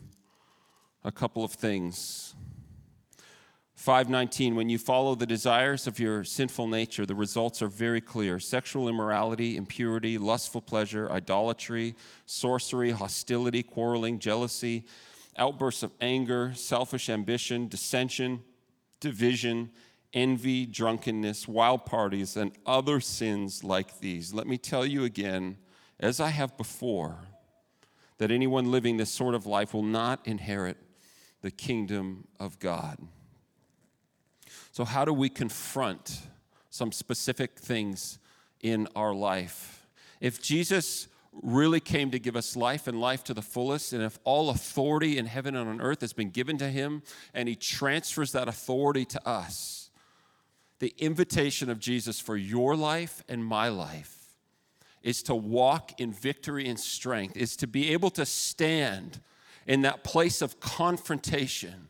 a 1.04 1.12
couple 1.12 1.44
of 1.44 1.52
things. 1.52 2.34
519 3.86 4.56
when 4.56 4.68
you 4.68 4.78
follow 4.78 5.14
the 5.14 5.24
desires 5.24 5.86
of 5.86 6.00
your 6.00 6.24
sinful 6.24 6.66
nature 6.66 7.06
the 7.06 7.14
results 7.14 7.62
are 7.62 7.68
very 7.68 8.00
clear 8.00 8.40
sexual 8.40 8.88
immorality 8.88 9.56
impurity 9.56 10.18
lustful 10.18 10.60
pleasure 10.60 11.08
idolatry 11.12 11.94
sorcery 12.24 12.90
hostility 12.90 13.62
quarreling 13.62 14.18
jealousy 14.18 14.84
outbursts 15.36 15.84
of 15.84 15.92
anger 16.00 16.52
selfish 16.52 17.08
ambition 17.08 17.68
dissension 17.68 18.42
division 18.98 19.70
envy 20.12 20.66
drunkenness 20.66 21.46
wild 21.46 21.86
parties 21.86 22.36
and 22.36 22.50
other 22.66 22.98
sins 22.98 23.62
like 23.62 24.00
these 24.00 24.34
let 24.34 24.48
me 24.48 24.58
tell 24.58 24.84
you 24.84 25.04
again 25.04 25.56
as 26.00 26.18
i 26.18 26.30
have 26.30 26.56
before 26.56 27.18
that 28.18 28.32
anyone 28.32 28.68
living 28.72 28.96
this 28.96 29.12
sort 29.12 29.36
of 29.36 29.46
life 29.46 29.72
will 29.72 29.84
not 29.84 30.26
inherit 30.26 30.76
the 31.42 31.50
kingdom 31.52 32.26
of 32.40 32.58
God. 32.58 32.98
So, 34.76 34.84
how 34.84 35.06
do 35.06 35.12
we 35.14 35.30
confront 35.30 36.20
some 36.68 36.92
specific 36.92 37.58
things 37.58 38.18
in 38.60 38.88
our 38.94 39.14
life? 39.14 39.86
If 40.20 40.42
Jesus 40.42 41.08
really 41.32 41.80
came 41.80 42.10
to 42.10 42.18
give 42.18 42.36
us 42.36 42.56
life 42.56 42.86
and 42.86 43.00
life 43.00 43.24
to 43.24 43.32
the 43.32 43.40
fullest, 43.40 43.94
and 43.94 44.02
if 44.02 44.18
all 44.24 44.50
authority 44.50 45.16
in 45.16 45.24
heaven 45.24 45.56
and 45.56 45.66
on 45.66 45.80
earth 45.80 46.02
has 46.02 46.12
been 46.12 46.28
given 46.28 46.58
to 46.58 46.68
him, 46.68 47.02
and 47.32 47.48
he 47.48 47.54
transfers 47.54 48.32
that 48.32 48.48
authority 48.48 49.06
to 49.06 49.26
us, 49.26 49.88
the 50.78 50.92
invitation 50.98 51.70
of 51.70 51.78
Jesus 51.78 52.20
for 52.20 52.36
your 52.36 52.76
life 52.76 53.24
and 53.30 53.42
my 53.42 53.68
life 53.68 54.34
is 55.02 55.22
to 55.22 55.34
walk 55.34 55.98
in 55.98 56.12
victory 56.12 56.68
and 56.68 56.78
strength, 56.78 57.34
is 57.34 57.56
to 57.56 57.66
be 57.66 57.94
able 57.94 58.10
to 58.10 58.26
stand 58.26 59.22
in 59.66 59.80
that 59.80 60.04
place 60.04 60.42
of 60.42 60.60
confrontation 60.60 61.88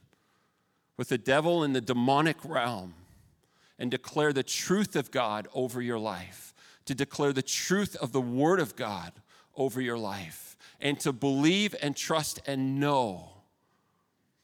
with 0.96 1.08
the 1.08 1.18
devil 1.18 1.62
in 1.62 1.72
the 1.72 1.80
demonic 1.80 2.36
realm 2.44 2.94
and 3.78 3.90
declare 3.90 4.32
the 4.32 4.42
truth 4.42 4.96
of 4.96 5.10
God 5.10 5.48
over 5.54 5.82
your 5.82 5.98
life, 5.98 6.54
to 6.86 6.94
declare 6.94 7.32
the 7.32 7.42
truth 7.42 7.96
of 7.96 8.12
the 8.12 8.20
Word 8.20 8.60
of 8.60 8.76
God 8.76 9.12
over 9.54 9.80
your 9.80 9.98
life, 9.98 10.56
and 10.80 10.98
to 11.00 11.12
believe 11.12 11.74
and 11.82 11.96
trust 11.96 12.40
and 12.46 12.80
know 12.80 13.30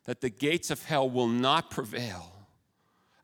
that 0.04 0.21
the 0.21 0.30
gates 0.30 0.71
of 0.71 0.85
hell 0.85 1.09
will 1.09 1.28
not 1.28 1.71
prevail 1.71 2.32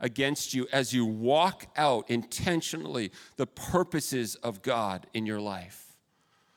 against 0.00 0.54
you 0.54 0.68
as 0.72 0.92
you 0.92 1.04
walk 1.04 1.66
out 1.76 2.08
intentionally 2.08 3.10
the 3.36 3.46
purposes 3.46 4.36
of 4.36 4.62
God 4.62 5.06
in 5.12 5.26
your 5.26 5.40
life. 5.40 5.96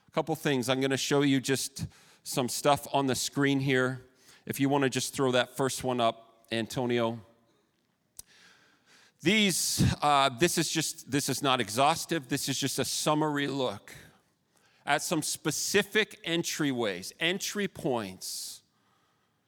A 0.08 0.12
couple 0.12 0.36
things. 0.36 0.70
I'm 0.70 0.80
going 0.80 0.92
to 0.92 0.98
show 0.98 1.22
you 1.22 1.40
just 1.40 1.88
some 2.24 2.48
stuff 2.50 2.88
on 2.94 3.08
the 3.08 3.16
screen 3.16 3.60
here. 3.60 4.04
If 4.46 4.60
you 4.60 4.70
want 4.70 4.84
to 4.84 4.90
just 4.90 5.14
throw 5.14 5.32
that 5.32 5.58
first 5.58 5.84
one 5.84 6.00
up, 6.00 6.31
Antonio. 6.52 7.20
These, 9.22 9.84
uh, 10.02 10.30
this 10.40 10.58
is 10.58 10.70
just, 10.70 11.12
this 11.12 11.30
is 11.30 11.44
not 11.44 11.62
exhaustive. 11.62 12.28
This 12.28 12.50
is 12.50 12.60
just 12.60 12.80
a 12.80 12.86
summary 12.86 13.48
look 13.48 13.94
at 14.86 15.04
some 15.04 15.22
specific 15.22 16.24
entryways, 16.26 17.14
entry 17.20 17.68
points 17.68 18.62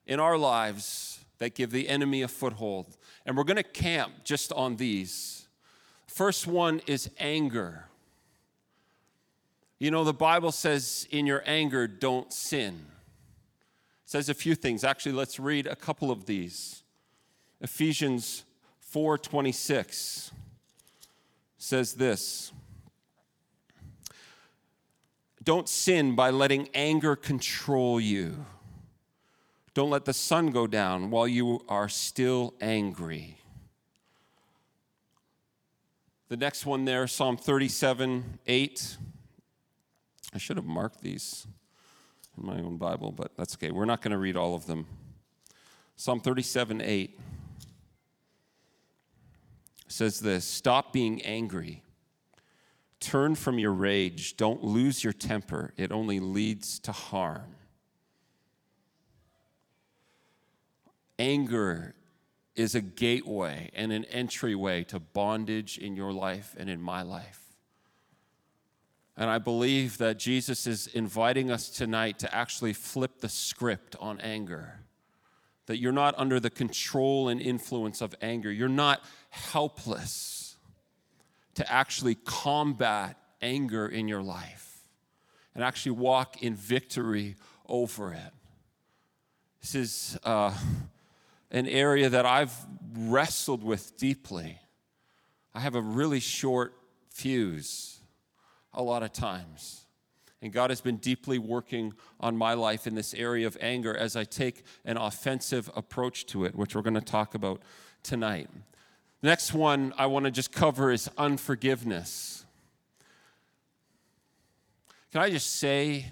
in 0.05 0.19
our 0.19 0.37
lives 0.37 1.19
that 1.39 1.55
give 1.55 1.71
the 1.71 1.89
enemy 1.89 2.21
a 2.21 2.27
foothold. 2.27 2.97
And 3.25 3.35
we're 3.35 3.43
going 3.43 3.57
to 3.57 3.63
camp 3.63 4.13
just 4.23 4.53
on 4.53 4.75
these. 4.75 5.47
First 6.07 6.45
one 6.45 6.81
is 6.85 7.09
anger. 7.19 7.85
You 9.79 9.89
know, 9.89 10.03
the 10.03 10.13
Bible 10.13 10.51
says, 10.51 11.07
in 11.09 11.25
your 11.25 11.41
anger, 11.45 11.87
don't 11.87 12.31
sin. 12.31 12.85
It 14.05 14.09
says 14.09 14.29
a 14.29 14.33
few 14.35 14.53
things. 14.53 14.83
Actually, 14.83 15.13
let's 15.13 15.39
read 15.39 15.65
a 15.65 15.75
couple 15.75 16.11
of 16.11 16.25
these. 16.25 16.82
Ephesians 17.63 18.43
4:26 18.81 20.31
says 21.57 21.93
this. 21.93 22.51
Don't 25.41 25.67
sin 25.69 26.13
by 26.13 26.29
letting 26.29 26.69
anger 26.73 27.15
control 27.15 27.99
you. 27.99 28.45
Don't 29.73 29.89
let 29.89 30.05
the 30.05 30.13
sun 30.13 30.51
go 30.51 30.67
down 30.67 31.09
while 31.09 31.27
you 31.27 31.61
are 31.67 31.89
still 31.89 32.53
angry. 32.61 33.37
The 36.27 36.37
next 36.37 36.65
one 36.65 36.85
there, 36.85 37.07
Psalm 37.07 37.37
37 37.37 38.39
8. 38.45 38.97
I 40.33 40.37
should 40.37 40.57
have 40.57 40.65
marked 40.65 41.01
these 41.01 41.47
in 42.37 42.45
my 42.45 42.59
own 42.59 42.77
Bible, 42.77 43.11
but 43.11 43.31
that's 43.37 43.55
okay. 43.55 43.71
We're 43.71 43.85
not 43.85 44.01
going 44.01 44.11
to 44.11 44.17
read 44.17 44.35
all 44.35 44.53
of 44.53 44.65
them. 44.65 44.85
Psalm 45.95 46.19
37 46.19 46.81
8 46.81 47.19
says 49.93 50.19
this 50.19 50.45
Stop 50.45 50.91
being 50.91 51.21
angry. 51.21 51.83
Turn 52.99 53.35
from 53.35 53.59
your 53.59 53.73
rage. 53.73 54.37
Don't 54.37 54.63
lose 54.63 55.03
your 55.03 55.13
temper, 55.13 55.73
it 55.77 55.91
only 55.91 56.19
leads 56.19 56.79
to 56.79 56.91
harm. 56.91 57.55
Anger 61.19 61.95
is 62.55 62.75
a 62.75 62.81
gateway 62.81 63.69
and 63.73 63.91
an 63.91 64.05
entryway 64.05 64.83
to 64.83 64.99
bondage 64.99 65.77
in 65.77 65.95
your 65.95 66.11
life 66.11 66.55
and 66.57 66.69
in 66.69 66.81
my 66.81 67.01
life. 67.01 67.39
And 69.15 69.29
I 69.29 69.37
believe 69.37 69.99
that 69.99 70.17
Jesus 70.17 70.65
is 70.65 70.87
inviting 70.87 71.51
us 71.51 71.69
tonight 71.69 72.19
to 72.19 72.35
actually 72.35 72.73
flip 72.73 73.21
the 73.21 73.29
script 73.29 73.95
on 73.99 74.19
anger. 74.21 74.79
That 75.67 75.77
you're 75.77 75.91
not 75.91 76.15
under 76.17 76.39
the 76.39 76.49
control 76.49 77.29
and 77.29 77.39
influence 77.39 78.01
of 78.01 78.15
anger. 78.21 78.51
You're 78.51 78.67
not 78.69 79.03
helpless 79.33 80.55
to 81.55 81.71
actually 81.71 82.15
combat 82.15 83.17
anger 83.41 83.87
in 83.87 84.07
your 84.07 84.21
life 84.21 84.79
and 85.53 85.63
actually 85.63 85.91
walk 85.91 86.41
in 86.41 86.55
victory 86.55 87.35
over 87.67 88.13
it. 88.13 88.33
This 89.61 89.75
is. 89.75 90.19
Uh, 90.23 90.53
an 91.53 91.67
area 91.67 92.09
that 92.09 92.25
I've 92.25 92.53
wrestled 92.97 93.63
with 93.63 93.95
deeply. 93.95 94.57
I 95.53 95.59
have 95.59 95.75
a 95.75 95.81
really 95.81 96.19
short 96.19 96.73
fuse 97.09 97.99
a 98.73 98.81
lot 98.81 99.03
of 99.03 99.13
times. 99.13 99.85
And 100.41 100.51
God 100.51 100.71
has 100.71 100.81
been 100.81 100.97
deeply 100.97 101.37
working 101.37 101.93
on 102.19 102.35
my 102.35 102.53
life 102.53 102.85
in 102.87 102.95
this 102.95 103.13
area 103.13 103.47
of 103.47 103.55
anger 103.61 103.95
as 103.95 104.15
I 104.15 104.25
take 104.25 104.63
an 104.83 104.97
offensive 104.97 105.69
approach 105.75 106.25
to 106.27 106.43
it, 106.43 106.55
which 106.55 106.75
we're 106.75 106.81
going 106.81 106.95
to 106.95 107.01
talk 107.01 107.35
about 107.35 107.61
tonight. 108.01 108.49
The 109.23 109.29
next 109.29 109.53
one 109.53 109.93
I 109.97 110.07
want 110.07 110.25
to 110.25 110.31
just 110.31 110.51
cover 110.51 110.91
is 110.91 111.09
unforgiveness. 111.17 112.43
Can 115.13 115.21
I 115.21 115.29
just 115.29 115.59
say, 115.59 116.11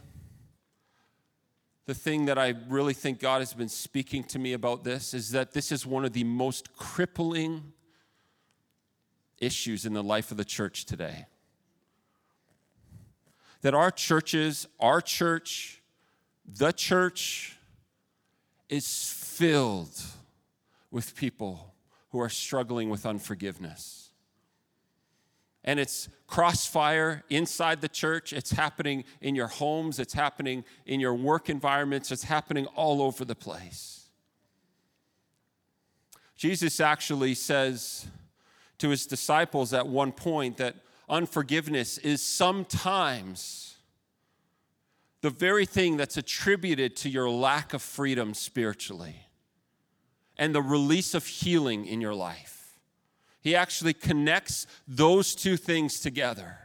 the 1.87 1.93
thing 1.93 2.27
that 2.27 2.37
I 2.37 2.53
really 2.69 2.93
think 2.93 3.19
God 3.19 3.39
has 3.39 3.53
been 3.53 3.67
speaking 3.67 4.23
to 4.23 4.39
me 4.39 4.53
about 4.53 4.85
this 4.85 5.13
is 5.13 5.31
that 5.31 5.51
this 5.51 5.73
is 5.73 5.85
one 5.85 6.05
of 6.05 6.13
the 6.13 6.23
most 6.23 6.73
crippling 6.77 7.73
issues 9.39 9.85
in 9.85 9.91
the 9.91 10.03
life 10.03 10.31
of 10.31 10.37
the 10.37 10.45
church 10.45 10.85
today. 10.85 11.25
That 13.59 13.73
our 13.73 13.91
churches, 13.91 14.69
our 14.79 15.01
church, 15.01 15.81
the 16.45 16.71
church 16.71 17.57
is 18.69 19.11
filled 19.11 20.01
with 20.91 21.13
people 21.13 21.70
who 22.11 22.19
are 22.19 22.29
struggling 22.29 22.89
with 22.89 23.05
unforgiveness 23.05 24.01
and 25.63 25.79
it's 25.79 26.09
crossfire 26.27 27.23
inside 27.29 27.81
the 27.81 27.89
church. 27.89 28.33
It's 28.33 28.51
happening 28.51 29.03
in 29.21 29.35
your 29.35 29.47
homes, 29.47 29.99
it's 29.99 30.13
happening 30.13 30.63
in 30.85 30.99
your 30.99 31.13
work 31.13 31.49
environments, 31.49 32.11
it's 32.11 32.23
happening 32.23 32.65
all 32.67 33.01
over 33.01 33.25
the 33.25 33.35
place. 33.35 34.09
Jesus 36.35 36.79
actually 36.79 37.35
says 37.35 38.07
to 38.79 38.89
his 38.89 39.05
disciples 39.05 39.73
at 39.73 39.87
one 39.87 40.11
point 40.11 40.57
that 40.57 40.75
unforgiveness 41.07 41.99
is 41.99 42.23
sometimes 42.23 43.75
the 45.21 45.29
very 45.29 45.67
thing 45.67 45.97
that's 45.97 46.17
attributed 46.17 46.95
to 46.95 47.09
your 47.09 47.29
lack 47.29 47.75
of 47.75 47.81
freedom 47.83 48.33
spiritually 48.33 49.27
and 50.41 50.55
the 50.55 50.61
release 50.61 51.13
of 51.13 51.27
healing 51.27 51.85
in 51.85 52.01
your 52.01 52.15
life. 52.15 52.79
He 53.41 53.55
actually 53.55 53.93
connects 53.93 54.65
those 54.87 55.35
two 55.35 55.55
things 55.55 55.99
together 55.99 56.57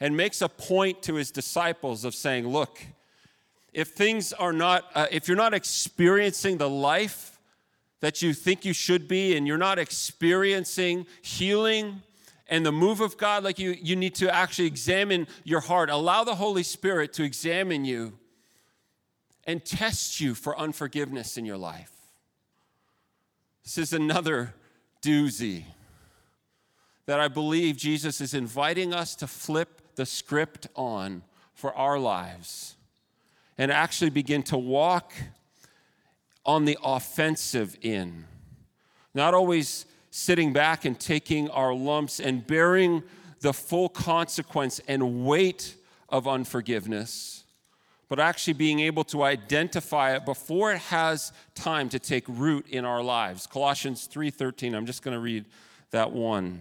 and 0.00 0.16
makes 0.16 0.42
a 0.42 0.48
point 0.48 1.00
to 1.04 1.14
his 1.14 1.30
disciples 1.30 2.04
of 2.04 2.16
saying, 2.16 2.48
Look, 2.48 2.82
if 3.72 3.90
things 3.90 4.32
are 4.32 4.52
not, 4.52 4.90
uh, 4.96 5.06
if 5.12 5.28
you're 5.28 5.36
not 5.36 5.54
experiencing 5.54 6.58
the 6.58 6.68
life 6.68 7.38
that 8.00 8.22
you 8.22 8.34
think 8.34 8.64
you 8.64 8.72
should 8.72 9.06
be, 9.06 9.36
and 9.36 9.46
you're 9.46 9.56
not 9.56 9.78
experiencing 9.78 11.06
healing 11.22 12.02
and 12.48 12.66
the 12.66 12.72
move 12.72 13.00
of 13.00 13.16
God, 13.16 13.44
like 13.44 13.60
you, 13.60 13.76
you 13.80 13.94
need 13.94 14.16
to 14.16 14.34
actually 14.34 14.66
examine 14.66 15.28
your 15.44 15.60
heart. 15.60 15.90
Allow 15.90 16.24
the 16.24 16.34
Holy 16.34 16.64
Spirit 16.64 17.12
to 17.12 17.22
examine 17.22 17.84
you 17.84 18.14
and 19.44 19.64
test 19.64 20.20
you 20.20 20.34
for 20.34 20.58
unforgiveness 20.58 21.36
in 21.36 21.44
your 21.44 21.56
life. 21.56 21.99
This 23.64 23.78
is 23.78 23.92
another 23.92 24.54
doozy 25.02 25.64
that 27.06 27.20
I 27.20 27.28
believe 27.28 27.76
Jesus 27.76 28.20
is 28.20 28.34
inviting 28.34 28.94
us 28.94 29.14
to 29.16 29.26
flip 29.26 29.80
the 29.96 30.06
script 30.06 30.68
on 30.76 31.22
for 31.54 31.74
our 31.74 31.98
lives 31.98 32.76
and 33.58 33.70
actually 33.70 34.10
begin 34.10 34.42
to 34.44 34.56
walk 34.56 35.12
on 36.46 36.64
the 36.64 36.78
offensive 36.82 37.76
in. 37.82 38.24
Not 39.14 39.34
always 39.34 39.86
sitting 40.10 40.52
back 40.52 40.84
and 40.84 40.98
taking 40.98 41.50
our 41.50 41.74
lumps 41.74 42.20
and 42.20 42.46
bearing 42.46 43.02
the 43.40 43.52
full 43.52 43.88
consequence 43.88 44.80
and 44.88 45.24
weight 45.24 45.76
of 46.08 46.26
unforgiveness, 46.26 47.39
but 48.10 48.18
actually 48.18 48.52
being 48.52 48.80
able 48.80 49.04
to 49.04 49.22
identify 49.22 50.16
it 50.16 50.26
before 50.26 50.72
it 50.72 50.78
has 50.78 51.32
time 51.54 51.88
to 51.88 51.98
take 51.98 52.24
root 52.26 52.66
in 52.68 52.84
our 52.84 53.02
lives. 53.02 53.46
Colossians 53.46 54.08
3:13. 54.12 54.74
I'm 54.74 54.84
just 54.84 55.02
going 55.02 55.14
to 55.14 55.20
read 55.20 55.46
that 55.92 56.12
one 56.12 56.60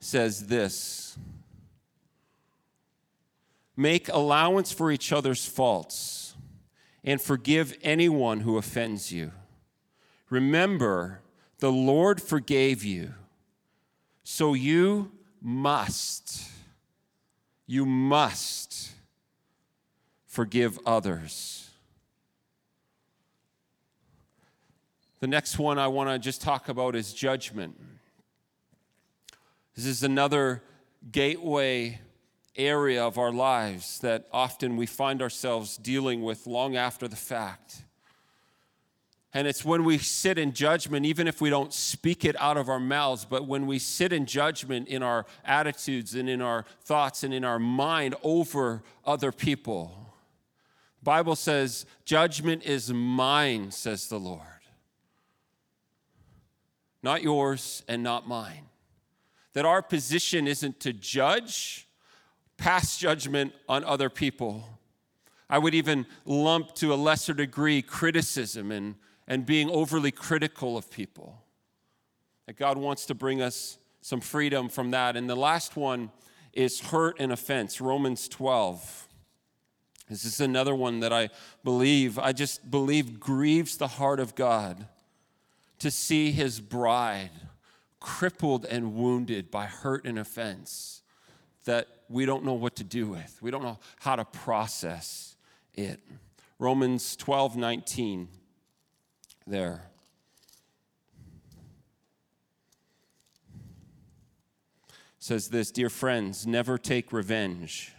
says 0.00 0.48
this 0.48 1.16
Make 3.76 4.08
allowance 4.08 4.72
for 4.72 4.90
each 4.90 5.12
other's 5.12 5.46
faults 5.46 6.34
and 7.04 7.22
forgive 7.22 7.78
anyone 7.82 8.40
who 8.40 8.58
offends 8.58 9.12
you. 9.12 9.30
Remember 10.28 11.20
The 11.60 11.70
Lord 11.70 12.20
forgave 12.20 12.82
you, 12.84 13.14
so 14.24 14.54
you 14.54 15.12
must, 15.40 16.48
you 17.68 17.84
must 17.84 18.90
forgive 20.26 20.78
others. 20.86 21.68
The 25.20 25.26
next 25.26 25.58
one 25.58 25.78
I 25.78 25.88
want 25.88 26.08
to 26.08 26.18
just 26.18 26.40
talk 26.40 26.70
about 26.70 26.96
is 26.96 27.12
judgment. 27.12 27.78
This 29.76 29.84
is 29.84 30.02
another 30.02 30.62
gateway 31.12 32.00
area 32.56 33.04
of 33.04 33.18
our 33.18 33.32
lives 33.32 33.98
that 34.00 34.26
often 34.32 34.76
we 34.76 34.86
find 34.86 35.20
ourselves 35.20 35.76
dealing 35.76 36.22
with 36.22 36.46
long 36.46 36.74
after 36.74 37.06
the 37.06 37.16
fact. 37.16 37.82
And 39.34 39.46
it's 39.46 39.64
when 39.64 39.84
we 39.84 39.98
sit 39.98 40.38
in 40.38 40.52
judgment, 40.52 41.04
even 41.04 41.28
if 41.28 41.40
we 41.40 41.50
don't 41.50 41.72
speak 41.72 42.24
it 42.24 42.34
out 42.40 42.56
of 42.56 42.68
our 42.68 42.80
mouths, 42.80 43.26
but 43.26 43.46
when 43.46 43.66
we 43.66 43.78
sit 43.78 44.12
in 44.12 44.24
judgment 44.24 44.88
in 44.88 45.02
our 45.02 45.26
attitudes 45.44 46.14
and 46.14 46.30
in 46.30 46.40
our 46.40 46.64
thoughts 46.82 47.22
and 47.24 47.34
in 47.34 47.44
our 47.44 47.58
mind 47.58 48.14
over 48.22 48.82
other 49.04 49.30
people. 49.30 50.14
Bible 51.02 51.36
says, 51.36 51.84
judgment 52.06 52.64
is 52.64 52.92
mine, 52.92 53.70
says 53.70 54.08
the 54.08 54.18
Lord. 54.18 54.42
Not 57.02 57.22
yours 57.22 57.82
and 57.86 58.02
not 58.02 58.26
mine. 58.26 58.64
That 59.52 59.66
our 59.66 59.82
position 59.82 60.48
isn't 60.48 60.80
to 60.80 60.92
judge, 60.92 61.86
pass 62.56 62.98
judgment 62.98 63.52
on 63.68 63.84
other 63.84 64.08
people. 64.08 64.64
I 65.50 65.58
would 65.58 65.74
even 65.74 66.06
lump 66.24 66.74
to 66.76 66.92
a 66.92 66.96
lesser 66.96 67.34
degree 67.34 67.82
criticism 67.82 68.72
and, 68.72 68.96
and 69.28 69.46
being 69.46 69.70
overly 69.70 70.10
critical 70.10 70.76
of 70.76 70.90
people. 70.90 71.40
That 72.46 72.56
God 72.56 72.78
wants 72.78 73.06
to 73.06 73.14
bring 73.14 73.40
us 73.40 73.78
some 74.00 74.20
freedom 74.20 74.70
from 74.70 74.90
that. 74.90 75.16
And 75.16 75.28
the 75.28 75.36
last 75.36 75.76
one 75.76 76.10
is 76.54 76.80
hurt 76.80 77.16
and 77.20 77.30
offense, 77.30 77.80
Romans 77.80 78.26
12. 78.26 79.06
This 80.08 80.24
is 80.24 80.40
another 80.40 80.74
one 80.74 81.00
that 81.00 81.12
I 81.12 81.28
believe, 81.62 82.18
I 82.18 82.32
just 82.32 82.70
believe 82.70 83.20
grieves 83.20 83.76
the 83.76 83.86
heart 83.86 84.18
of 84.18 84.34
God 84.34 84.86
to 85.80 85.90
see 85.90 86.32
his 86.32 86.58
bride 86.58 87.30
crippled 88.00 88.64
and 88.64 88.94
wounded 88.94 89.50
by 89.50 89.66
hurt 89.66 90.06
and 90.06 90.18
offense 90.18 91.02
that 91.64 91.86
we 92.08 92.24
don't 92.24 92.44
know 92.44 92.54
what 92.54 92.76
to 92.76 92.84
do 92.84 93.06
with. 93.06 93.38
We 93.42 93.50
don't 93.50 93.62
know 93.62 93.78
how 94.00 94.16
to 94.16 94.24
process 94.24 95.36
it. 95.74 96.00
Romans 96.58 97.14
12 97.16 97.56
19, 97.56 98.28
there. 99.50 99.90
Says 105.18 105.48
this 105.48 105.70
Dear 105.70 105.90
friends, 105.90 106.46
never 106.46 106.78
take 106.78 107.12
revenge. 107.12 107.92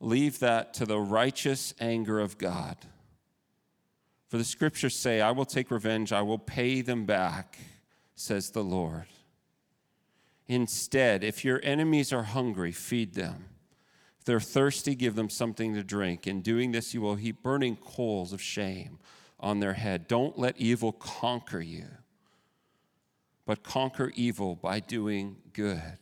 Leave 0.00 0.40
that 0.40 0.74
to 0.74 0.84
the 0.84 0.98
righteous 0.98 1.72
anger 1.80 2.18
of 2.18 2.36
God. 2.36 2.76
For 4.28 4.36
the 4.36 4.44
scriptures 4.44 4.96
say, 4.96 5.20
I 5.20 5.30
will 5.30 5.44
take 5.44 5.70
revenge, 5.70 6.12
I 6.12 6.22
will 6.22 6.38
pay 6.38 6.80
them 6.80 7.06
back, 7.06 7.58
says 8.14 8.50
the 8.50 8.64
Lord. 8.64 9.06
Instead, 10.48 11.22
if 11.22 11.44
your 11.44 11.60
enemies 11.62 12.12
are 12.12 12.24
hungry, 12.24 12.72
feed 12.72 13.14
them. 13.14 13.44
If 14.22 14.26
they're 14.26 14.38
thirsty, 14.38 14.94
give 14.94 15.16
them 15.16 15.28
something 15.28 15.74
to 15.74 15.82
drink. 15.82 16.28
In 16.28 16.42
doing 16.42 16.70
this, 16.70 16.94
you 16.94 17.00
will 17.00 17.16
heap 17.16 17.42
burning 17.42 17.74
coals 17.74 18.32
of 18.32 18.40
shame 18.40 19.00
on 19.40 19.58
their 19.58 19.72
head. 19.72 20.06
Don't 20.06 20.38
let 20.38 20.56
evil 20.58 20.92
conquer 20.92 21.58
you, 21.58 21.86
but 23.46 23.64
conquer 23.64 24.12
evil 24.14 24.54
by 24.54 24.78
doing 24.78 25.38
good. 25.52 25.98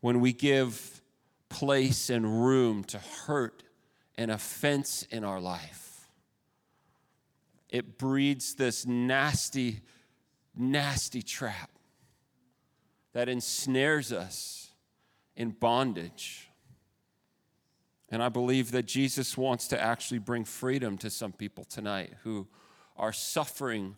When 0.00 0.20
we 0.20 0.32
give 0.32 1.02
place 1.50 2.08
and 2.08 2.42
room 2.42 2.84
to 2.84 3.00
hurt 3.00 3.62
and 4.16 4.30
offense 4.30 5.02
in 5.10 5.24
our 5.24 5.42
life, 5.42 6.08
it 7.68 7.98
breeds 7.98 8.54
this 8.54 8.86
nasty, 8.86 9.82
nasty 10.56 11.20
trap 11.20 11.68
that 13.12 13.28
ensnares 13.28 14.10
us 14.10 14.72
in 15.36 15.50
bondage. 15.50 16.45
And 18.10 18.22
I 18.22 18.28
believe 18.28 18.70
that 18.70 18.84
Jesus 18.84 19.36
wants 19.36 19.66
to 19.68 19.80
actually 19.80 20.18
bring 20.18 20.44
freedom 20.44 20.96
to 20.98 21.10
some 21.10 21.32
people 21.32 21.64
tonight 21.64 22.12
who 22.22 22.46
are 22.96 23.12
suffering 23.12 23.96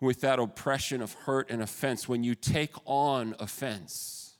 with 0.00 0.20
that 0.20 0.38
oppression 0.38 1.00
of 1.00 1.12
hurt 1.12 1.50
and 1.50 1.62
offense. 1.62 2.08
When 2.08 2.24
you 2.24 2.34
take 2.34 2.74
on 2.84 3.34
offense, 3.38 4.34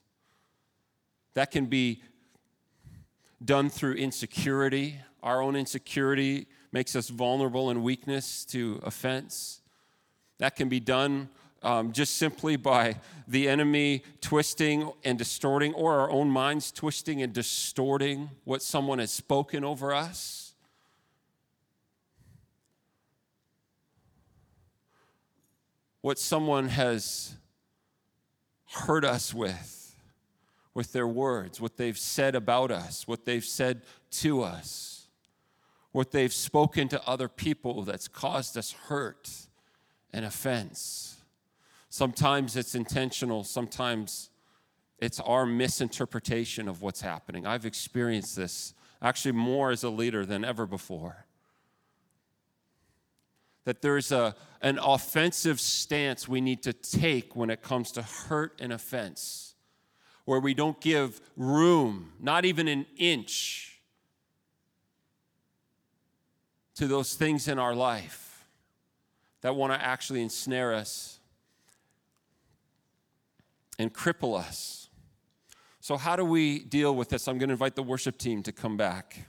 that 1.34 1.50
can 1.50 1.66
be 1.66 2.02
done 3.44 3.70
through 3.70 3.94
insecurity. 3.94 4.98
Our 5.22 5.40
own 5.40 5.56
insecurity 5.56 6.46
makes 6.72 6.96
us 6.96 7.08
vulnerable 7.08 7.70
and 7.70 7.82
weakness 7.82 8.44
to 8.46 8.80
offense. 8.82 9.60
That 10.38 10.56
can 10.56 10.68
be 10.68 10.80
done 10.80 11.28
um, 11.62 11.92
just 11.92 12.16
simply 12.16 12.56
by 12.56 12.96
the 13.26 13.48
enemy 13.48 14.02
twisting 14.20 14.92
and 15.04 15.18
distorting, 15.18 15.74
or 15.74 15.98
our 16.00 16.10
own 16.10 16.30
minds 16.30 16.70
twisting 16.70 17.22
and 17.22 17.32
distorting 17.32 18.30
what 18.44 18.62
someone 18.62 18.98
has 18.98 19.10
spoken 19.10 19.64
over 19.64 19.92
us. 19.92 20.54
What 26.02 26.18
someone 26.18 26.68
has 26.68 27.34
hurt 28.70 29.04
us 29.04 29.34
with, 29.34 29.96
with 30.72 30.92
their 30.92 31.06
words, 31.06 31.60
what 31.60 31.76
they've 31.76 31.98
said 31.98 32.36
about 32.36 32.70
us, 32.70 33.08
what 33.08 33.24
they've 33.24 33.44
said 33.44 33.82
to 34.10 34.42
us, 34.42 35.08
what 35.90 36.12
they've 36.12 36.32
spoken 36.32 36.86
to 36.88 37.08
other 37.08 37.28
people 37.28 37.82
that's 37.82 38.06
caused 38.06 38.56
us 38.56 38.72
hurt 38.88 39.30
and 40.12 40.24
offense. 40.24 41.15
Sometimes 41.96 42.58
it's 42.58 42.74
intentional, 42.74 43.42
sometimes 43.42 44.28
it's 44.98 45.18
our 45.18 45.46
misinterpretation 45.46 46.68
of 46.68 46.82
what's 46.82 47.00
happening. 47.00 47.46
I've 47.46 47.64
experienced 47.64 48.36
this 48.36 48.74
actually 49.00 49.32
more 49.32 49.70
as 49.70 49.82
a 49.82 49.88
leader 49.88 50.26
than 50.26 50.44
ever 50.44 50.66
before. 50.66 51.24
That 53.64 53.80
there's 53.80 54.12
a, 54.12 54.36
an 54.60 54.78
offensive 54.78 55.58
stance 55.58 56.28
we 56.28 56.42
need 56.42 56.62
to 56.64 56.74
take 56.74 57.34
when 57.34 57.48
it 57.48 57.62
comes 57.62 57.92
to 57.92 58.02
hurt 58.02 58.60
and 58.60 58.74
offense, 58.74 59.54
where 60.26 60.38
we 60.38 60.52
don't 60.52 60.78
give 60.82 61.18
room, 61.34 62.12
not 62.20 62.44
even 62.44 62.68
an 62.68 62.84
inch, 62.98 63.80
to 66.74 66.86
those 66.86 67.14
things 67.14 67.48
in 67.48 67.58
our 67.58 67.74
life 67.74 68.44
that 69.40 69.56
want 69.56 69.72
to 69.72 69.82
actually 69.82 70.20
ensnare 70.20 70.74
us 70.74 71.20
and 73.78 73.92
cripple 73.92 74.38
us. 74.38 74.88
So, 75.80 75.96
how 75.96 76.16
do 76.16 76.24
we 76.24 76.60
deal 76.60 76.94
with 76.94 77.10
this? 77.10 77.28
I'm 77.28 77.38
going 77.38 77.48
to 77.48 77.52
invite 77.52 77.76
the 77.76 77.82
worship 77.82 78.18
team 78.18 78.42
to 78.42 78.52
come 78.52 78.76
back. 78.76 79.28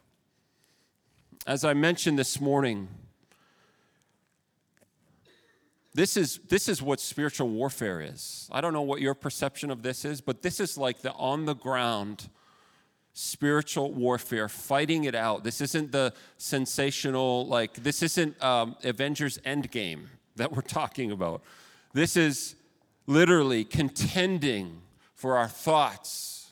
As 1.45 1.63
I 1.63 1.73
mentioned 1.73 2.17
this 2.17 2.41
morning, 2.41 2.87
this 5.93 6.17
is, 6.17 6.39
this 6.49 6.67
is 6.67 6.81
what 6.81 6.99
spiritual 6.99 7.49
warfare 7.49 8.01
is. 8.01 8.49
I 8.51 8.61
don't 8.61 8.73
know 8.73 8.81
what 8.81 9.01
your 9.01 9.13
perception 9.13 9.71
of 9.71 9.81
this 9.81 10.05
is, 10.05 10.21
but 10.21 10.41
this 10.41 10.59
is 10.59 10.77
like 10.77 11.01
the 11.01 11.11
on 11.13 11.45
the 11.45 11.55
ground 11.55 12.29
spiritual 13.13 13.91
warfare, 13.93 14.47
fighting 14.47 15.05
it 15.05 15.15
out. 15.15 15.43
This 15.43 15.59
isn't 15.59 15.91
the 15.91 16.13
sensational, 16.37 17.47
like, 17.47 17.73
this 17.73 18.03
isn't 18.03 18.41
um, 18.43 18.75
Avengers 18.83 19.39
Endgame 19.39 20.05
that 20.35 20.51
we're 20.51 20.61
talking 20.61 21.11
about. 21.11 21.41
This 21.93 22.15
is 22.15 22.56
literally 23.07 23.63
contending 23.63 24.81
for 25.15 25.37
our 25.37 25.47
thoughts, 25.47 26.51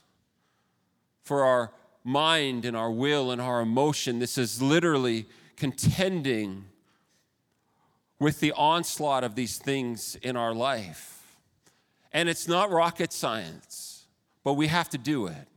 for 1.22 1.44
our 1.44 1.72
mind 2.04 2.66
and 2.66 2.76
our 2.76 2.92
will 2.92 3.32
and 3.32 3.42
our 3.42 3.62
emotion. 3.62 4.20
This 4.20 4.38
is 4.38 4.62
literally 4.62 5.28
contending 5.58 6.66
with 8.20 8.40
the 8.40 8.54
onslaught 8.54 9.24
of 9.24 9.36
these 9.36 9.58
things 9.58 10.16
in 10.22 10.38
our 10.38 10.54
life. 10.54 11.38
And 12.14 12.30
it's 12.30 12.48
not 12.48 12.72
rocket 12.72 13.12
science, 13.12 14.06
but 14.44 14.54
we 14.54 14.68
have 14.68 14.90
to 14.90 14.98
do 14.98 15.28
it. 15.28 15.48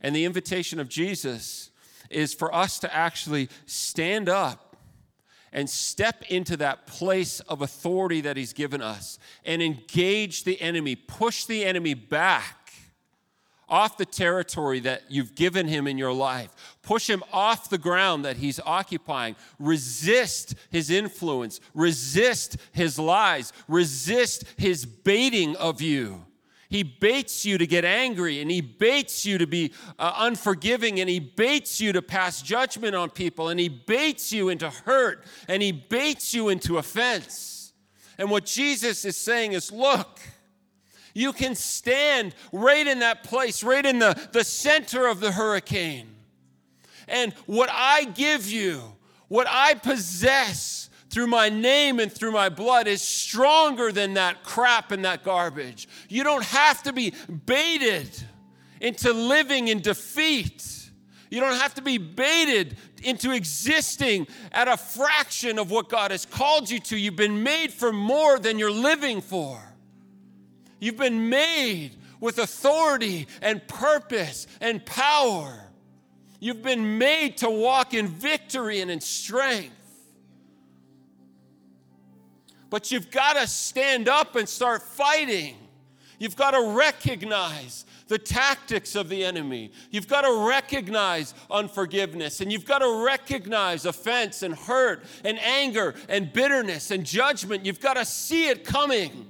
And 0.00 0.14
the 0.14 0.24
invitation 0.24 0.78
of 0.78 0.88
Jesus 0.88 1.70
is 2.10 2.34
for 2.34 2.54
us 2.54 2.78
to 2.80 2.94
actually 2.94 3.48
stand 3.66 4.28
up 4.28 4.71
and 5.52 5.68
step 5.68 6.22
into 6.28 6.56
that 6.58 6.86
place 6.86 7.40
of 7.40 7.62
authority 7.62 8.20
that 8.22 8.36
He's 8.36 8.52
given 8.52 8.80
us 8.82 9.18
and 9.44 9.62
engage 9.62 10.44
the 10.44 10.60
enemy, 10.60 10.96
push 10.96 11.44
the 11.44 11.64
enemy 11.64 11.94
back 11.94 12.62
off 13.72 13.96
the 13.96 14.04
territory 14.04 14.80
that 14.80 15.02
you've 15.08 15.34
given 15.34 15.66
him 15.66 15.86
in 15.86 15.96
your 15.96 16.12
life. 16.12 16.50
Push 16.82 17.08
him 17.08 17.24
off 17.32 17.70
the 17.70 17.78
ground 17.78 18.22
that 18.26 18.36
he's 18.36 18.60
occupying. 18.66 19.34
Resist 19.58 20.54
his 20.70 20.90
influence. 20.90 21.58
Resist 21.72 22.58
his 22.72 22.98
lies. 22.98 23.52
Resist 23.66 24.44
his 24.58 24.84
baiting 24.84 25.56
of 25.56 25.80
you. 25.80 26.26
He 26.72 26.84
baits 26.84 27.44
you 27.44 27.58
to 27.58 27.66
get 27.66 27.84
angry 27.84 28.40
and 28.40 28.50
he 28.50 28.62
baits 28.62 29.26
you 29.26 29.36
to 29.36 29.46
be 29.46 29.74
uh, 29.98 30.14
unforgiving 30.20 31.00
and 31.00 31.08
he 31.10 31.20
baits 31.20 31.82
you 31.82 31.92
to 31.92 32.00
pass 32.00 32.40
judgment 32.40 32.94
on 32.94 33.10
people 33.10 33.50
and 33.50 33.60
he 33.60 33.68
baits 33.68 34.32
you 34.32 34.48
into 34.48 34.70
hurt 34.70 35.22
and 35.48 35.62
he 35.62 35.70
baits 35.70 36.32
you 36.32 36.48
into 36.48 36.78
offense. 36.78 37.74
And 38.16 38.30
what 38.30 38.46
Jesus 38.46 39.04
is 39.04 39.18
saying 39.18 39.52
is 39.52 39.70
look, 39.70 40.18
you 41.12 41.34
can 41.34 41.54
stand 41.56 42.34
right 42.52 42.86
in 42.86 43.00
that 43.00 43.22
place, 43.22 43.62
right 43.62 43.84
in 43.84 43.98
the, 43.98 44.18
the 44.32 44.42
center 44.42 45.06
of 45.06 45.20
the 45.20 45.32
hurricane. 45.32 46.08
And 47.06 47.34
what 47.44 47.68
I 47.70 48.04
give 48.04 48.50
you, 48.50 48.80
what 49.28 49.46
I 49.46 49.74
possess, 49.74 50.88
through 51.12 51.26
my 51.26 51.50
name 51.50 52.00
and 52.00 52.10
through 52.10 52.32
my 52.32 52.48
blood 52.48 52.88
is 52.88 53.02
stronger 53.02 53.92
than 53.92 54.14
that 54.14 54.42
crap 54.42 54.92
and 54.92 55.04
that 55.04 55.22
garbage. 55.22 55.86
You 56.08 56.24
don't 56.24 56.44
have 56.44 56.82
to 56.84 56.92
be 56.92 57.12
baited 57.44 58.08
into 58.80 59.12
living 59.12 59.68
in 59.68 59.80
defeat. 59.80 60.90
You 61.30 61.40
don't 61.40 61.60
have 61.60 61.74
to 61.74 61.82
be 61.82 61.98
baited 61.98 62.78
into 63.02 63.30
existing 63.30 64.26
at 64.52 64.68
a 64.68 64.76
fraction 64.78 65.58
of 65.58 65.70
what 65.70 65.90
God 65.90 66.12
has 66.12 66.24
called 66.24 66.70
you 66.70 66.80
to. 66.80 66.96
You've 66.96 67.14
been 67.14 67.42
made 67.42 67.74
for 67.74 67.92
more 67.92 68.38
than 68.38 68.58
you're 68.58 68.70
living 68.70 69.20
for. 69.20 69.62
You've 70.80 70.96
been 70.96 71.28
made 71.28 71.90
with 72.20 72.38
authority 72.38 73.28
and 73.42 73.66
purpose 73.68 74.46
and 74.62 74.84
power. 74.86 75.60
You've 76.40 76.62
been 76.62 76.96
made 76.96 77.36
to 77.38 77.50
walk 77.50 77.92
in 77.92 78.08
victory 78.08 78.80
and 78.80 78.90
in 78.90 79.02
strength. 79.02 79.76
But 82.72 82.90
you've 82.90 83.10
got 83.10 83.34
to 83.34 83.46
stand 83.46 84.08
up 84.08 84.34
and 84.34 84.48
start 84.48 84.80
fighting. 84.80 85.58
You've 86.18 86.36
got 86.36 86.52
to 86.52 86.74
recognize 86.74 87.84
the 88.08 88.16
tactics 88.16 88.94
of 88.94 89.10
the 89.10 89.26
enemy. 89.26 89.72
You've 89.90 90.08
got 90.08 90.22
to 90.22 90.48
recognize 90.48 91.34
unforgiveness 91.50 92.40
and 92.40 92.50
you've 92.50 92.64
got 92.64 92.78
to 92.78 93.04
recognize 93.04 93.84
offense 93.84 94.42
and 94.42 94.54
hurt 94.54 95.04
and 95.22 95.38
anger 95.40 95.94
and 96.08 96.32
bitterness 96.32 96.90
and 96.90 97.04
judgment. 97.04 97.66
You've 97.66 97.78
got 97.78 97.98
to 97.98 98.06
see 98.06 98.48
it 98.48 98.64
coming 98.64 99.28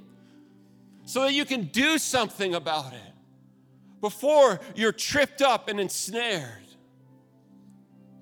so 1.05 1.23
that 1.23 1.33
you 1.33 1.45
can 1.45 1.65
do 1.65 1.99
something 1.99 2.55
about 2.55 2.93
it 2.93 3.13
before 4.01 4.61
you're 4.77 4.93
tripped 4.93 5.43
up 5.43 5.69
and 5.69 5.81
ensnared. 5.81 6.69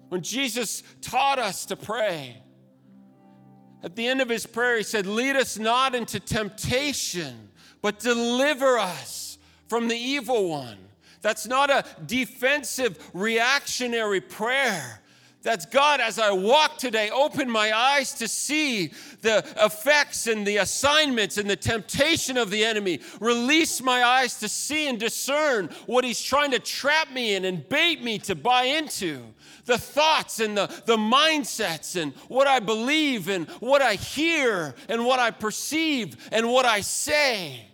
When 0.09 0.23
Jesus 0.23 0.83
taught 1.03 1.39
us 1.39 1.67
to 1.67 1.77
pray, 1.77 2.43
at 3.83 3.97
the 3.97 4.07
end 4.07 4.21
of 4.21 4.29
his 4.29 4.47
prayer, 4.47 4.77
he 4.77 4.83
said, 4.83 5.07
Lead 5.07 5.37
us 5.37 5.59
not 5.59 5.95
into 5.95 6.21
temptation, 6.21 7.49
but 7.83 7.99
deliver 7.99 8.79
us 8.79 9.39
from 9.69 9.89
the 9.89 9.97
evil 9.97 10.49
one. 10.49 10.77
That's 11.23 11.47
not 11.47 11.71
a 11.71 11.85
defensive, 12.07 12.99
reactionary 13.13 14.21
prayer. 14.21 15.01
That's 15.43 15.65
God, 15.65 16.01
as 16.01 16.19
I 16.19 16.33
walk 16.33 16.77
today, 16.77 17.09
open 17.09 17.49
my 17.49 17.75
eyes 17.75 18.13
to 18.15 18.29
see 18.29 18.93
the 19.23 19.39
effects 19.57 20.27
and 20.27 20.47
the 20.47 20.59
assignments 20.59 21.39
and 21.39 21.49
the 21.49 21.57
temptation 21.57 22.37
of 22.37 22.51
the 22.51 22.63
enemy. 22.63 23.01
Release 23.21 23.81
my 23.81 24.05
eyes 24.05 24.39
to 24.41 24.51
see 24.51 24.87
and 24.87 25.01
discern 25.01 25.71
what 25.87 26.05
he's 26.05 26.21
trying 26.21 26.51
to 26.51 26.59
trap 26.59 27.11
me 27.11 27.35
in 27.37 27.47
and 27.47 27.67
bait 27.71 28.03
me 28.03 28.19
to 28.19 28.35
buy 28.35 28.65
into 28.65 29.23
the 29.71 29.79
thoughts 29.79 30.41
and 30.41 30.57
the, 30.57 30.67
the 30.87 30.97
mindsets 30.97 32.01
and 32.01 32.13
what 32.29 32.47
I 32.49 32.59
believe 32.59 33.29
and 33.29 33.49
what 33.61 33.81
I 33.81 33.95
hear 33.95 34.75
and 34.89 35.07
what 35.07 35.21
I 35.21 35.31
perceive 35.31 36.29
and 36.33 36.51
what 36.51 36.67
I 36.67 36.81
say. 36.81 37.67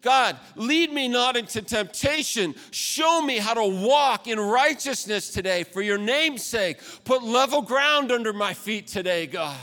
God, 0.00 0.36
lead 0.56 0.92
me 0.92 1.06
not 1.06 1.36
into 1.36 1.62
temptation. 1.62 2.56
Show 2.72 3.22
me 3.22 3.38
how 3.38 3.54
to 3.54 3.64
walk 3.64 4.26
in 4.26 4.40
righteousness 4.40 5.30
today 5.30 5.62
for 5.62 5.80
your 5.80 5.96
name's 5.96 6.42
sake. 6.42 6.78
Put 7.04 7.22
level 7.22 7.62
ground 7.62 8.10
under 8.10 8.32
my 8.32 8.52
feet 8.52 8.88
today, 8.88 9.28
God. 9.28 9.56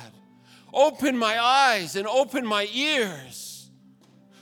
Open 0.74 1.18
my 1.18 1.44
eyes 1.44 1.98
and 1.98 2.08
open 2.08 2.46
my 2.46 2.70
ears 2.74 3.70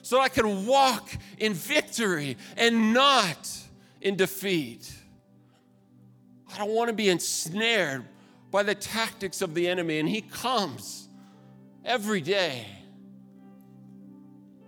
so 0.03 0.19
I 0.21 0.29
can 0.29 0.67
walk 0.67 1.09
in 1.39 1.55
victory 1.55 2.37
and 2.57 2.93
not 2.93 3.49
in 4.01 4.15
defeat. 4.15 4.96
I 6.53 6.57
don't 6.57 6.71
want 6.71 6.89
to 6.89 6.93
be 6.93 7.09
ensnared 7.09 8.05
by 8.51 8.63
the 8.63 8.75
tactics 8.75 9.41
of 9.41 9.53
the 9.53 9.67
enemy. 9.67 9.99
And 9.99 10.07
he 10.07 10.21
comes 10.21 11.09
every 11.83 12.21
day. 12.21 12.65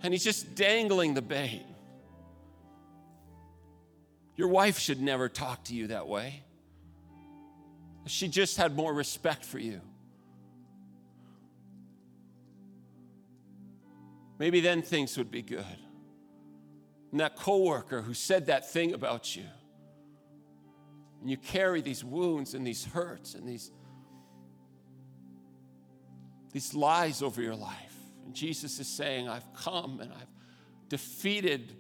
And 0.02 0.14
he's 0.14 0.24
just 0.24 0.56
dangling 0.56 1.14
the 1.14 1.22
bait. 1.22 1.66
Your 4.36 4.48
wife 4.48 4.80
should 4.80 5.02
never 5.02 5.28
talk 5.28 5.66
to 5.66 5.76
you 5.76 5.88
that 5.88 6.08
way. 6.08 6.44
She 8.06 8.28
just 8.28 8.58
had 8.58 8.76
more 8.76 8.94
respect 8.94 9.46
for 9.46 9.60
you. 9.60 9.82
Maybe 14.40 14.62
then 14.62 14.82
things 14.82 15.18
would 15.18 15.30
be 15.30 15.42
good. 15.42 15.66
And 17.12 17.20
that 17.20 17.36
coworker 17.36 18.02
who 18.02 18.14
said 18.14 18.46
that 18.46 18.72
thing 18.72 18.94
about 18.94 19.36
you, 19.36 19.44
and 21.22 21.30
you 21.30 21.38
carry 21.38 21.82
these 21.82 22.04
wounds 22.04 22.54
and 22.54 22.66
these 22.66 22.86
hurts 22.86 23.36
and 23.36 23.48
these, 23.48 23.72
these 26.52 26.74
lies 26.74 27.22
over 27.22 27.42
your 27.42 27.56
life. 27.56 27.96
And 28.26 28.34
Jesus 28.34 28.80
is 28.80 28.88
saying, 28.88 29.28
I've 29.28 29.54
come 29.54 30.00
and 30.02 30.12
I've 30.14 30.30
defeated 30.88 31.74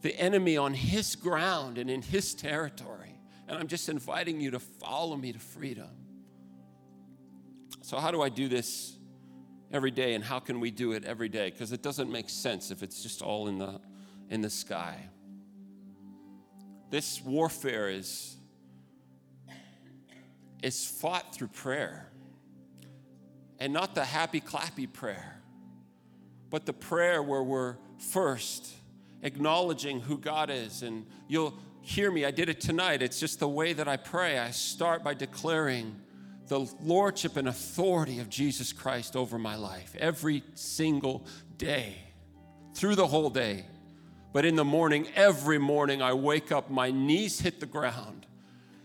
the 0.00 0.18
enemy 0.18 0.56
on 0.56 0.74
his 0.74 1.16
ground 1.16 1.76
and 1.78 1.90
in 1.90 2.02
his 2.02 2.34
territory. 2.34 3.18
And 3.46 3.58
I'm 3.58 3.66
just 3.66 3.88
inviting 3.88 4.40
you 4.40 4.52
to 4.52 4.58
follow 4.58 5.16
me 5.16 5.32
to 5.32 5.38
freedom. 5.38 5.88
So, 7.82 7.98
how 7.98 8.10
do 8.10 8.20
I 8.20 8.28
do 8.28 8.48
this 8.48 8.98
every 9.72 9.90
day, 9.90 10.14
and 10.14 10.22
how 10.22 10.38
can 10.38 10.60
we 10.60 10.70
do 10.70 10.92
it 10.92 11.04
every 11.04 11.28
day? 11.28 11.50
Because 11.50 11.72
it 11.72 11.82
doesn't 11.82 12.10
make 12.10 12.28
sense 12.28 12.70
if 12.70 12.82
it's 12.82 13.02
just 13.02 13.22
all 13.22 13.48
in 13.48 13.58
the, 13.58 13.80
in 14.28 14.42
the 14.42 14.50
sky. 14.50 15.08
This 16.90 17.22
warfare 17.22 17.88
is, 17.88 18.36
is 20.62 20.86
fought 20.86 21.34
through 21.34 21.48
prayer. 21.48 22.10
And 23.58 23.72
not 23.72 23.94
the 23.94 24.04
happy 24.04 24.40
clappy 24.40 24.90
prayer, 24.90 25.42
but 26.48 26.64
the 26.64 26.72
prayer 26.72 27.22
where 27.22 27.42
we're 27.42 27.76
first 27.98 28.72
acknowledging 29.22 30.00
who 30.00 30.16
God 30.16 30.48
is. 30.48 30.82
And 30.82 31.06
you'll 31.26 31.58
hear 31.80 32.10
me, 32.10 32.24
I 32.24 32.30
did 32.30 32.48
it 32.48 32.60
tonight. 32.60 33.02
It's 33.02 33.18
just 33.18 33.40
the 33.40 33.48
way 33.48 33.72
that 33.72 33.88
I 33.88 33.96
pray. 33.96 34.38
I 34.38 34.50
start 34.50 35.02
by 35.02 35.14
declaring 35.14 35.96
the 36.46 36.60
lordship 36.82 37.36
and 37.36 37.48
authority 37.48 38.20
of 38.20 38.28
Jesus 38.28 38.72
Christ 38.72 39.16
over 39.16 39.38
my 39.38 39.56
life 39.56 39.94
every 39.98 40.42
single 40.54 41.26
day, 41.56 41.96
through 42.74 42.94
the 42.94 43.06
whole 43.06 43.30
day. 43.30 43.66
But 44.32 44.44
in 44.44 44.56
the 44.56 44.64
morning, 44.64 45.08
every 45.14 45.58
morning, 45.58 46.02
I 46.02 46.12
wake 46.12 46.52
up, 46.52 46.70
my 46.70 46.90
knees 46.90 47.40
hit 47.40 47.60
the 47.60 47.66
ground, 47.66 48.26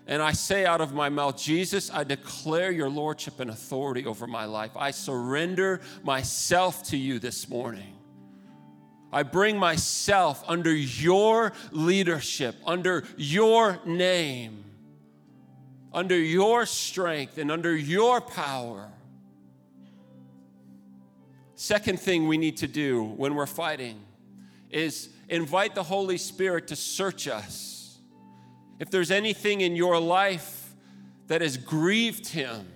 and 0.08 0.22
I 0.22 0.32
say 0.32 0.66
out 0.66 0.82
of 0.82 0.94
my 0.94 1.10
mouth, 1.10 1.38
Jesus, 1.38 1.92
I 1.92 2.04
declare 2.04 2.72
your 2.72 2.90
lordship 2.90 3.40
and 3.40 3.50
authority 3.50 4.06
over 4.06 4.28
my 4.28 4.46
life. 4.46 4.72
I 4.76 4.92
surrender 4.92 5.82
myself 6.04 6.84
to 6.86 6.98
you 6.98 7.20
this 7.20 7.48
morning. 7.50 7.96
I 9.12 9.24
bring 9.24 9.58
myself 9.58 10.44
under 10.48 10.74
your 10.74 11.54
leadership, 11.72 12.56
under 12.66 13.04
your 13.16 13.80
name, 13.86 14.66
under 15.94 16.18
your 16.18 16.66
strength, 16.66 17.38
and 17.38 17.52
under 17.52 17.76
your 17.76 18.20
power. 18.20 18.90
Second 21.56 22.00
thing 22.00 22.28
we 22.28 22.38
need 22.38 22.58
to 22.58 22.68
do 22.68 23.04
when 23.04 23.36
we're 23.36 23.46
fighting 23.46 24.02
is 24.70 25.10
invite 25.34 25.74
the 25.74 25.84
Holy 25.84 26.18
Spirit 26.20 26.68
to 26.68 26.76
search 26.76 27.28
us. 27.28 27.98
If 28.80 28.92
there's 28.92 29.10
anything 29.10 29.62
in 29.62 29.76
your 29.76 30.00
life 30.00 30.76
that 31.28 31.42
has 31.42 31.58
grieved 31.58 32.28
Him, 32.28 32.68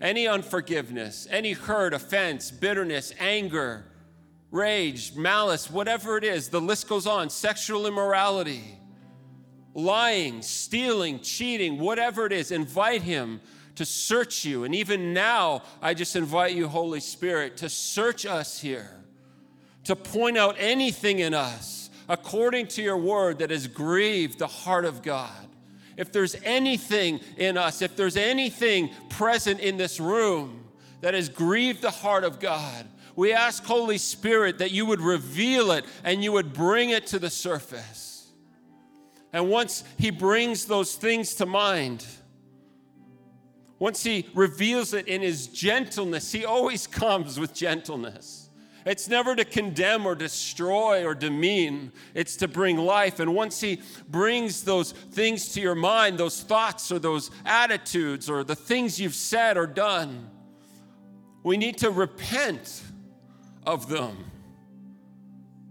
any 0.00 0.28
unforgiveness, 0.28 1.26
any 1.28 1.52
hurt, 1.52 1.92
offense, 1.92 2.52
bitterness, 2.52 3.12
anger, 3.18 3.84
rage, 4.52 5.16
malice, 5.16 5.70
whatever 5.70 6.16
it 6.16 6.22
is, 6.22 6.50
the 6.50 6.60
list 6.60 6.88
goes 6.88 7.06
on, 7.06 7.28
sexual 7.30 7.88
immorality, 7.88 8.78
lying, 9.74 10.40
stealing, 10.40 11.18
cheating, 11.18 11.80
whatever 11.80 12.26
it 12.26 12.32
is, 12.32 12.52
invite 12.52 13.02
Him 13.02 13.40
to 13.74 13.84
search 13.84 14.44
you. 14.44 14.62
And 14.62 14.72
even 14.72 15.12
now, 15.12 15.62
I 15.80 15.94
just 15.94 16.14
invite 16.14 16.54
you, 16.54 16.68
Holy 16.68 17.00
Spirit, 17.00 17.56
to 17.56 17.68
search 17.68 18.24
us 18.24 18.60
here 18.60 19.02
to 19.84 19.96
point 19.96 20.38
out 20.38 20.56
anything 20.58 21.18
in 21.18 21.34
us 21.34 21.90
according 22.08 22.66
to 22.66 22.82
your 22.82 22.96
word 22.96 23.38
that 23.38 23.50
has 23.50 23.66
grieved 23.66 24.38
the 24.38 24.46
heart 24.46 24.84
of 24.84 25.02
God. 25.02 25.30
If 25.96 26.12
there's 26.12 26.36
anything 26.44 27.20
in 27.36 27.56
us, 27.56 27.82
if 27.82 27.96
there's 27.96 28.16
anything 28.16 28.90
present 29.08 29.60
in 29.60 29.76
this 29.76 30.00
room 30.00 30.64
that 31.00 31.14
has 31.14 31.28
grieved 31.28 31.82
the 31.82 31.90
heart 31.90 32.24
of 32.24 32.40
God, 32.40 32.86
we 33.14 33.32
ask, 33.32 33.64
Holy 33.64 33.98
Spirit, 33.98 34.58
that 34.58 34.70
you 34.70 34.86
would 34.86 35.00
reveal 35.00 35.72
it 35.72 35.84
and 36.02 36.24
you 36.24 36.32
would 36.32 36.52
bring 36.52 36.90
it 36.90 37.06
to 37.08 37.18
the 37.18 37.28
surface. 37.30 38.30
And 39.32 39.48
once 39.48 39.84
He 39.98 40.10
brings 40.10 40.64
those 40.64 40.94
things 40.94 41.34
to 41.36 41.46
mind, 41.46 42.06
once 43.78 44.02
He 44.02 44.28
reveals 44.34 44.94
it 44.94 45.08
in 45.08 45.20
His 45.20 45.46
gentleness, 45.46 46.32
He 46.32 46.44
always 46.44 46.86
comes 47.00 47.38
with 47.38 47.52
gentleness. 47.52 48.41
It's 48.84 49.08
never 49.08 49.36
to 49.36 49.44
condemn 49.44 50.06
or 50.06 50.14
destroy 50.14 51.04
or 51.04 51.14
demean, 51.14 51.92
it's 52.14 52.36
to 52.36 52.48
bring 52.48 52.76
life. 52.76 53.20
And 53.20 53.34
once 53.34 53.60
He 53.60 53.80
brings 54.08 54.64
those 54.64 54.92
things 54.92 55.52
to 55.54 55.60
your 55.60 55.74
mind, 55.74 56.18
those 56.18 56.42
thoughts 56.42 56.90
or 56.90 56.98
those 56.98 57.30
attitudes 57.44 58.28
or 58.28 58.44
the 58.44 58.56
things 58.56 59.00
you've 59.00 59.14
said 59.14 59.56
or 59.56 59.66
done, 59.66 60.30
we 61.42 61.56
need 61.56 61.78
to 61.78 61.90
repent 61.90 62.82
of 63.64 63.88
them. 63.88 64.24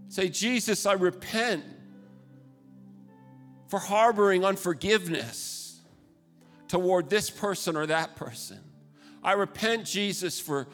Say, 0.09 0.29
Jesus, 0.29 0.85
I 0.85 0.93
repent 0.93 1.63
for 3.67 3.79
harboring 3.79 4.43
unforgiveness 4.43 5.79
toward 6.67 7.09
this 7.09 7.29
person 7.29 7.77
or 7.77 7.85
that 7.85 8.17
person. 8.17 8.59
I 9.23 9.33
repent, 9.33 9.85
Jesus, 9.85 10.39
for 10.39 10.67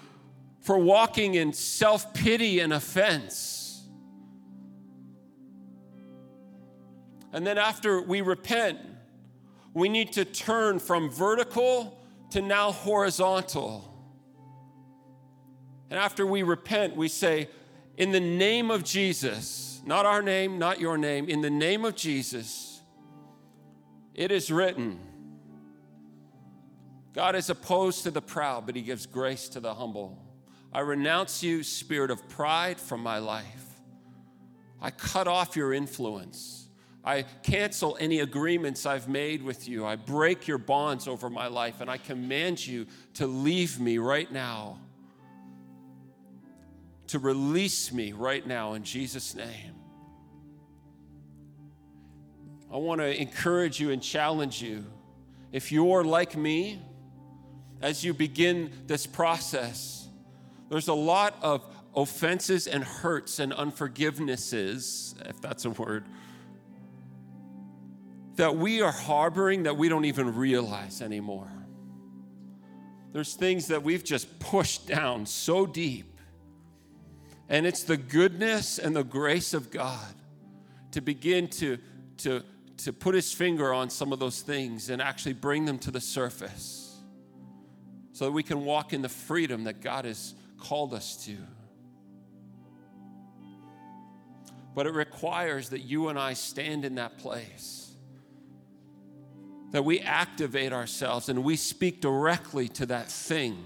for 0.67 0.77
walking 0.77 1.35
in 1.35 1.53
self 1.53 2.13
pity 2.13 2.59
and 2.59 2.73
offense. 2.73 3.87
And 7.31 7.47
then 7.47 7.57
after 7.57 8.01
we 8.01 8.19
repent, 8.19 8.77
we 9.73 9.87
need 9.87 10.11
to 10.13 10.25
turn 10.25 10.79
from 10.79 11.09
vertical 11.09 11.97
to 12.31 12.41
now 12.41 12.73
horizontal. 12.73 13.93
And 15.89 15.97
after 15.97 16.25
we 16.25 16.43
repent, 16.43 16.97
we 16.97 17.07
say, 17.07 17.47
In 17.95 18.11
the 18.11 18.19
name 18.19 18.69
of 18.69 18.83
Jesus, 18.83 19.81
not 19.85 20.05
our 20.05 20.21
name, 20.21 20.59
not 20.59 20.81
your 20.81 20.97
name, 20.97 21.29
in 21.29 21.39
the 21.39 21.49
name 21.49 21.85
of 21.85 21.95
Jesus, 21.95 22.81
it 24.13 24.33
is 24.33 24.51
written. 24.51 24.99
God 27.13 27.37
is 27.37 27.49
opposed 27.49 28.03
to 28.03 28.11
the 28.11 28.21
proud, 28.21 28.65
but 28.65 28.75
he 28.75 28.81
gives 28.81 29.05
grace 29.05 29.47
to 29.49 29.61
the 29.61 29.73
humble. 29.73 30.26
I 30.73 30.81
renounce 30.81 31.41
you, 31.41 31.63
spirit 31.63 32.11
of 32.11 32.27
pride, 32.29 32.79
from 32.79 33.01
my 33.01 33.19
life. 33.19 33.65
I 34.81 34.91
cut 34.91 35.27
off 35.27 35.55
your 35.55 35.73
influence. 35.73 36.67
I 37.03 37.23
cancel 37.41 37.97
any 37.99 38.19
agreements 38.19 38.85
I've 38.85 39.07
made 39.07 39.41
with 39.41 39.67
you. 39.67 39.85
I 39.85 39.95
break 39.95 40.47
your 40.47 40.57
bonds 40.57 41.07
over 41.07 41.29
my 41.29 41.47
life, 41.47 41.79
and 41.79 41.89
I 41.89 41.97
command 41.97 42.65
you 42.65 42.85
to 43.13 43.27
leave 43.27 43.79
me 43.79 43.97
right 43.97 44.29
now, 44.31 44.79
to 47.07 47.17
release 47.17 47.91
me 47.93 48.11
right 48.11 48.45
now 48.45 48.73
in 48.73 48.83
Jesus' 48.83 49.33
name. 49.33 49.73
I 52.71 52.75
want 52.75 52.99
to 52.99 53.21
encourage 53.21 53.79
you 53.79 53.91
and 53.91 54.03
challenge 54.03 54.61
you. 54.61 54.85
If 55.53 55.71
you're 55.71 56.03
like 56.03 56.35
me, 56.35 56.81
as 57.81 58.03
you 58.03 58.13
begin 58.13 58.71
this 58.85 59.07
process, 59.07 60.06
there's 60.69 60.87
a 60.87 60.93
lot 60.93 61.35
of 61.41 61.65
offenses 61.95 62.67
and 62.67 62.83
hurts 62.83 63.39
and 63.39 63.51
unforgivenesses, 63.51 65.15
if 65.27 65.41
that's 65.41 65.65
a 65.65 65.71
word, 65.71 66.05
that 68.35 68.55
we 68.55 68.81
are 68.81 68.91
harboring 68.91 69.63
that 69.63 69.77
we 69.77 69.89
don't 69.89 70.05
even 70.05 70.35
realize 70.35 71.01
anymore. 71.01 71.51
There's 73.13 73.33
things 73.33 73.67
that 73.67 73.81
we've 73.81 74.03
just 74.03 74.39
pushed 74.39 74.87
down 74.87 75.25
so 75.25 75.65
deep. 75.65 76.19
And 77.49 77.65
it's 77.65 77.83
the 77.83 77.97
goodness 77.97 78.77
and 78.77 78.95
the 78.95 79.03
grace 79.03 79.53
of 79.53 79.71
God 79.71 80.13
to 80.91 81.01
begin 81.01 81.47
to, 81.47 81.79
to, 82.17 82.43
to 82.77 82.93
put 82.93 83.15
his 83.15 83.33
finger 83.33 83.73
on 83.73 83.89
some 83.89 84.13
of 84.13 84.19
those 84.19 84.41
things 84.41 84.89
and 84.89 85.01
actually 85.01 85.33
bring 85.33 85.65
them 85.65 85.79
to 85.79 85.91
the 85.91 86.01
surface 86.01 86.99
so 88.11 88.25
that 88.25 88.31
we 88.31 88.43
can 88.43 88.65
walk 88.65 88.93
in 88.93 89.01
the 89.01 89.09
freedom 89.09 89.63
that 89.63 89.81
God 89.81 90.05
has 90.05 90.35
called 90.59 90.93
us 90.93 91.25
to. 91.25 91.37
But 94.75 94.85
it 94.85 94.93
requires 94.93 95.69
that 95.69 95.79
you 95.79 96.09
and 96.09 96.19
I 96.19 96.33
stand 96.33 96.85
in 96.85 96.95
that 96.95 97.17
place, 97.17 97.91
that 99.71 99.83
we 99.83 99.99
activate 99.99 100.71
ourselves 100.71 101.29
and 101.29 101.43
we 101.43 101.55
speak 101.55 101.99
directly 101.99 102.67
to 102.69 102.85
that 102.87 103.09
thing, 103.09 103.65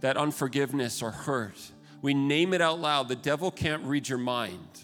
that 0.00 0.16
unforgiveness 0.16 1.02
or 1.02 1.10
hurt. 1.10 1.60
We 2.00 2.14
name 2.14 2.54
it 2.54 2.60
out 2.60 2.80
loud. 2.80 3.08
The 3.08 3.16
devil 3.16 3.50
can't 3.50 3.82
read 3.84 4.08
your 4.08 4.18
mind. 4.18 4.80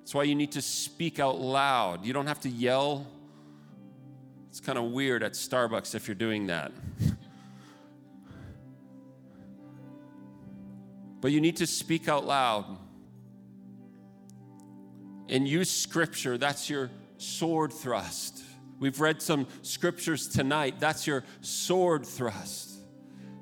That's 0.00 0.14
why 0.14 0.22
you 0.22 0.34
need 0.34 0.52
to 0.52 0.62
speak 0.62 1.18
out 1.18 1.38
loud. 1.38 2.06
You 2.06 2.14
don't 2.14 2.26
have 2.26 2.40
to 2.40 2.48
yell. 2.48 3.06
It's 4.48 4.60
kind 4.60 4.78
of 4.78 4.84
weird 4.84 5.22
at 5.22 5.32
Starbucks 5.32 5.94
if 5.94 6.08
you're 6.08 6.14
doing 6.14 6.46
that. 6.46 6.72
But 11.20 11.32
you 11.32 11.40
need 11.40 11.56
to 11.56 11.66
speak 11.66 12.08
out 12.08 12.26
loud 12.26 12.64
and 15.28 15.46
use 15.46 15.70
scripture. 15.70 16.38
That's 16.38 16.70
your 16.70 16.90
sword 17.18 17.72
thrust. 17.72 18.42
We've 18.78 19.00
read 19.00 19.20
some 19.20 19.46
scriptures 19.62 20.28
tonight. 20.28 20.76
That's 20.78 21.06
your 21.06 21.24
sword 21.40 22.06
thrust. 22.06 22.70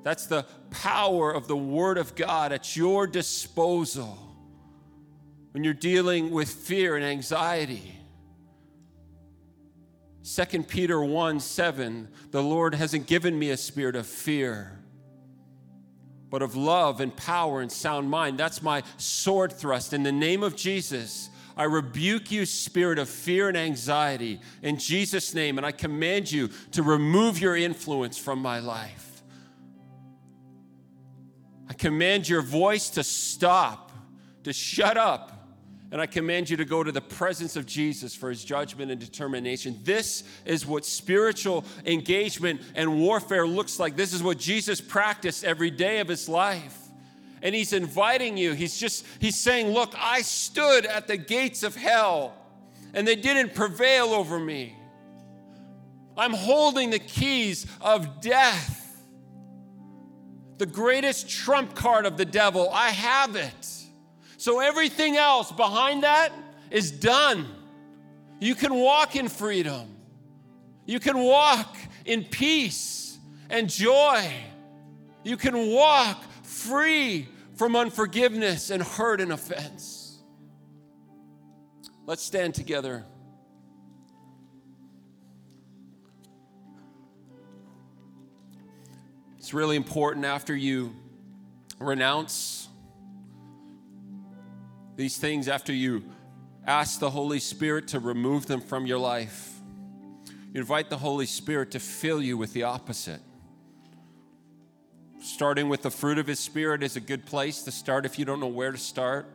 That's 0.02 0.26
the 0.26 0.46
power 0.70 1.32
of 1.32 1.48
the 1.48 1.56
Word 1.56 1.98
of 1.98 2.14
God 2.14 2.52
at 2.52 2.76
your 2.76 3.06
disposal 3.06 4.18
when 5.50 5.64
you're 5.64 5.74
dealing 5.74 6.30
with 6.30 6.48
fear 6.48 6.96
and 6.96 7.04
anxiety. 7.04 7.92
2 10.22 10.62
Peter 10.64 11.02
1 11.02 11.40
7, 11.40 12.08
the 12.30 12.42
Lord 12.42 12.74
hasn't 12.74 13.06
given 13.06 13.38
me 13.38 13.50
a 13.50 13.56
spirit 13.56 13.96
of 13.96 14.06
fear, 14.06 14.78
but 16.36 16.42
of 16.42 16.54
love 16.54 17.00
and 17.00 17.16
power 17.16 17.62
and 17.62 17.72
sound 17.72 18.10
mind. 18.10 18.36
That's 18.36 18.62
my 18.62 18.82
sword 18.98 19.50
thrust. 19.54 19.94
In 19.94 20.02
the 20.02 20.12
name 20.12 20.42
of 20.42 20.54
Jesus, 20.54 21.30
I 21.56 21.64
rebuke 21.64 22.30
you, 22.30 22.44
spirit 22.44 22.98
of 22.98 23.08
fear 23.08 23.48
and 23.48 23.56
anxiety, 23.56 24.42
in 24.62 24.76
Jesus' 24.76 25.32
name, 25.32 25.56
and 25.56 25.66
I 25.66 25.72
command 25.72 26.30
you 26.30 26.50
to 26.72 26.82
remove 26.82 27.40
your 27.40 27.56
influence 27.56 28.18
from 28.18 28.40
my 28.40 28.58
life. 28.58 29.22
I 31.70 31.72
command 31.72 32.28
your 32.28 32.42
voice 32.42 32.90
to 32.90 33.02
stop, 33.02 33.90
to 34.44 34.52
shut 34.52 34.98
up, 34.98 35.35
and 35.92 36.00
I 36.00 36.06
command 36.06 36.50
you 36.50 36.56
to 36.56 36.64
go 36.64 36.82
to 36.82 36.90
the 36.90 37.00
presence 37.00 37.54
of 37.54 37.64
Jesus 37.64 38.14
for 38.14 38.28
his 38.28 38.44
judgment 38.44 38.90
and 38.90 39.00
determination. 39.00 39.78
This 39.82 40.24
is 40.44 40.66
what 40.66 40.84
spiritual 40.84 41.64
engagement 41.84 42.60
and 42.74 43.00
warfare 43.00 43.46
looks 43.46 43.78
like. 43.78 43.94
This 43.94 44.12
is 44.12 44.22
what 44.22 44.38
Jesus 44.38 44.80
practiced 44.80 45.44
every 45.44 45.70
day 45.70 46.00
of 46.00 46.08
his 46.08 46.28
life. 46.28 46.76
And 47.40 47.54
he's 47.54 47.72
inviting 47.72 48.36
you. 48.36 48.52
He's 48.54 48.76
just, 48.76 49.06
he's 49.20 49.36
saying, 49.36 49.68
Look, 49.68 49.94
I 49.96 50.22
stood 50.22 50.86
at 50.86 51.06
the 51.06 51.16
gates 51.16 51.62
of 51.62 51.76
hell 51.76 52.34
and 52.92 53.06
they 53.06 53.14
didn't 53.14 53.54
prevail 53.54 54.06
over 54.06 54.38
me. 54.38 54.74
I'm 56.16 56.32
holding 56.32 56.90
the 56.90 56.98
keys 56.98 57.66
of 57.80 58.20
death. 58.20 58.82
The 60.58 60.66
greatest 60.66 61.28
trump 61.28 61.74
card 61.74 62.06
of 62.06 62.16
the 62.16 62.24
devil, 62.24 62.70
I 62.70 62.88
have 62.88 63.36
it. 63.36 63.85
So 64.36 64.60
everything 64.60 65.16
else 65.16 65.50
behind 65.50 66.02
that 66.02 66.32
is 66.70 66.90
done. 66.90 67.46
You 68.40 68.54
can 68.54 68.74
walk 68.74 69.16
in 69.16 69.28
freedom. 69.28 69.96
You 70.84 71.00
can 71.00 71.18
walk 71.18 71.76
in 72.04 72.24
peace 72.24 73.18
and 73.48 73.68
joy. 73.68 74.30
You 75.24 75.36
can 75.36 75.70
walk 75.70 76.22
free 76.42 77.28
from 77.54 77.74
unforgiveness 77.74 78.70
and 78.70 78.82
hurt 78.82 79.20
and 79.20 79.32
offense. 79.32 80.20
Let's 82.04 82.22
stand 82.22 82.54
together. 82.54 83.04
It's 89.38 89.54
really 89.54 89.76
important 89.76 90.24
after 90.24 90.54
you 90.54 90.94
renounce 91.78 92.68
these 94.96 95.18
things 95.18 95.46
after 95.46 95.72
you 95.72 96.04
ask 96.66 96.98
the 96.98 97.10
Holy 97.10 97.38
Spirit 97.38 97.88
to 97.88 98.00
remove 98.00 98.46
them 98.46 98.60
from 98.60 98.86
your 98.86 98.98
life. 98.98 99.60
You 100.52 100.60
invite 100.60 100.90
the 100.90 100.96
Holy 100.96 101.26
Spirit 101.26 101.70
to 101.72 101.80
fill 101.80 102.20
you 102.20 102.36
with 102.36 102.52
the 102.52 102.64
opposite. 102.64 103.20
Starting 105.20 105.68
with 105.68 105.82
the 105.82 105.90
fruit 105.90 106.18
of 106.18 106.26
His 106.26 106.40
Spirit 106.40 106.82
is 106.82 106.96
a 106.96 107.00
good 107.00 107.26
place 107.26 107.62
to 107.62 107.70
start 107.70 108.06
if 108.06 108.18
you 108.18 108.24
don't 108.24 108.40
know 108.40 108.46
where 108.46 108.72
to 108.72 108.78
start. 108.78 109.26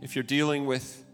If 0.00 0.14
you're 0.14 0.22
dealing 0.22 0.66
with 0.66 1.04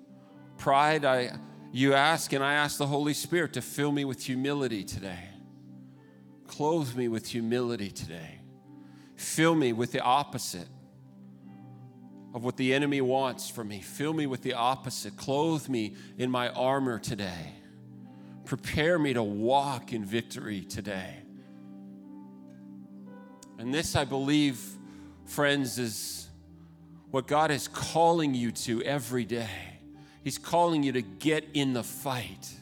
pride, 0.57 1.05
I, 1.05 1.39
you 1.71 1.95
ask, 1.95 2.33
and 2.33 2.43
I 2.43 2.55
ask 2.55 2.79
the 2.79 2.87
Holy 2.87 3.15
Spirit 3.15 3.53
to 3.53 3.63
fill 3.63 3.93
me 3.93 4.05
with 4.05 4.25
humility 4.25 4.83
today. 4.83 5.29
Clothe 6.47 6.97
me 6.97 7.09
with 7.09 7.29
humility 7.29 7.91
today. 7.91 8.41
Fill 9.17 9.55
me 9.55 9.73
with 9.73 9.93
the 9.93 10.01
opposite 10.01 10.69
of 12.35 12.45
what 12.45 12.57
the 12.57 12.75
enemy 12.75 13.01
wants 13.01 13.49
from 13.49 13.69
me. 13.69 13.81
Fill 13.81 14.13
me 14.13 14.27
with 14.27 14.43
the 14.43 14.55
opposite. 14.55 15.17
Clothe 15.17 15.69
me 15.69 15.95
in 16.19 16.31
my 16.31 16.49
armor 16.51 16.99
today. 16.99 17.55
Prepare 18.45 18.99
me 18.99 19.13
to 19.13 19.23
walk 19.23 19.93
in 19.93 20.05
victory 20.05 20.63
today. 20.63 21.17
And 23.59 23.75
this, 23.75 23.97
I 23.97 24.05
believe, 24.05 24.61
friends, 25.27 25.79
is 25.79 26.29
what 27.11 27.27
God 27.27 27.51
is 27.51 27.69
calling 27.69 28.35
you 28.35 28.53
to 28.53 28.83
every 28.83 29.25
day. 29.25 29.49
He's 30.23 30.39
calling 30.39 30.83
you 30.83 30.93
to 30.93 31.03
get 31.03 31.45
in 31.55 31.73
the 31.73 31.83
fight. 31.83 32.55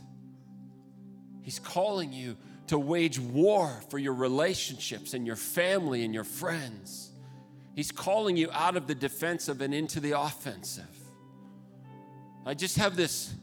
He's 1.43 1.59
calling 1.59 2.13
you 2.13 2.37
to 2.69 2.79
wage 2.79 3.19
war 3.19 3.81
for 3.91 3.99
your 3.99 4.15
relationships 4.15 5.15
and 5.15 5.27
your 5.27 5.37
family 5.37 6.05
and 6.05 6.15
your 6.15 6.25
friends. 6.25 7.11
He's 7.77 7.93
calling 7.93 8.39
you 8.39 8.49
out 8.53 8.75
of 8.79 8.87
the 8.87 8.95
defensive 8.95 9.61
and 9.61 9.75
into 9.75 10.01
the 10.01 10.19
offensive. 10.19 10.89
I 12.47 12.55
just 12.55 12.79
have 12.79 12.97
this, 12.97 13.35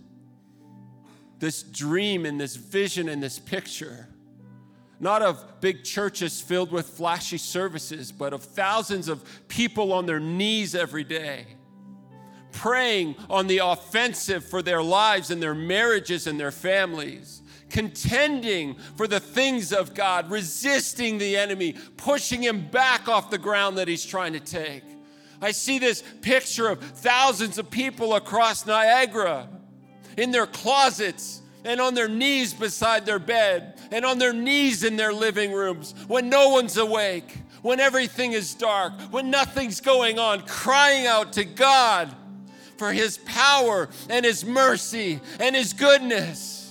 this 1.37 1.61
dream 1.61 2.25
and 2.25 2.41
this 2.41 2.55
vision 2.55 3.09
and 3.09 3.21
this 3.21 3.37
picture, 3.37 4.07
not 4.99 5.21
of 5.21 5.61
big 5.61 5.83
churches 5.83 6.41
filled 6.41 6.71
with 6.71 6.87
flashy 6.87 7.37
services, 7.37 8.11
but 8.11 8.33
of 8.33 8.43
thousands 8.43 9.07
of 9.07 9.23
people 9.49 9.93
on 9.93 10.07
their 10.07 10.19
knees 10.19 10.73
every 10.73 11.03
day, 11.03 11.45
praying 12.51 13.15
on 13.29 13.45
the 13.45 13.59
offensive 13.59 14.43
for 14.43 14.63
their 14.63 14.81
lives 14.81 15.29
and 15.29 15.43
their 15.43 15.53
marriages 15.53 16.25
and 16.25 16.39
their 16.39 16.51
families 16.51 17.42
contending 17.73 18.75
for 18.95 19.07
the 19.07 19.19
things 19.19 19.73
of 19.73 19.95
God, 19.95 20.29
resisting 20.29 21.17
the 21.17 21.35
enemy, 21.35 21.75
pushing 21.97 22.41
him 22.41 22.67
back 22.69 23.09
off 23.09 23.31
the 23.31 23.37
ground 23.37 23.79
that 23.79 23.87
he's 23.87 24.05
trying 24.05 24.33
to 24.33 24.39
take. 24.39 24.83
I 25.41 25.51
see 25.51 25.79
this 25.79 26.03
picture 26.21 26.69
of 26.69 26.79
thousands 26.79 27.57
of 27.57 27.71
people 27.71 28.13
across 28.13 28.67
Niagara 28.67 29.49
in 30.17 30.29
their 30.29 30.45
closets 30.45 31.41
and 31.65 31.81
on 31.81 31.95
their 31.95 32.07
knees 32.07 32.53
beside 32.53 33.07
their 33.07 33.19
bed 33.19 33.81
and 33.91 34.05
on 34.05 34.19
their 34.19 34.33
knees 34.33 34.83
in 34.83 34.95
their 34.95 35.11
living 35.11 35.51
rooms 35.51 35.95
when 36.07 36.29
no 36.29 36.49
one's 36.49 36.77
awake, 36.77 37.39
when 37.63 37.79
everything 37.79 38.33
is 38.33 38.53
dark, 38.53 38.93
when 39.09 39.31
nothing's 39.31 39.81
going 39.81 40.19
on, 40.19 40.41
crying 40.41 41.07
out 41.07 41.33
to 41.33 41.43
God 41.43 42.15
for 42.77 42.93
His 42.93 43.17
power 43.17 43.89
and 44.11 44.23
His 44.23 44.45
mercy 44.45 45.19
and 45.39 45.55
His 45.55 45.73
goodness 45.73 46.62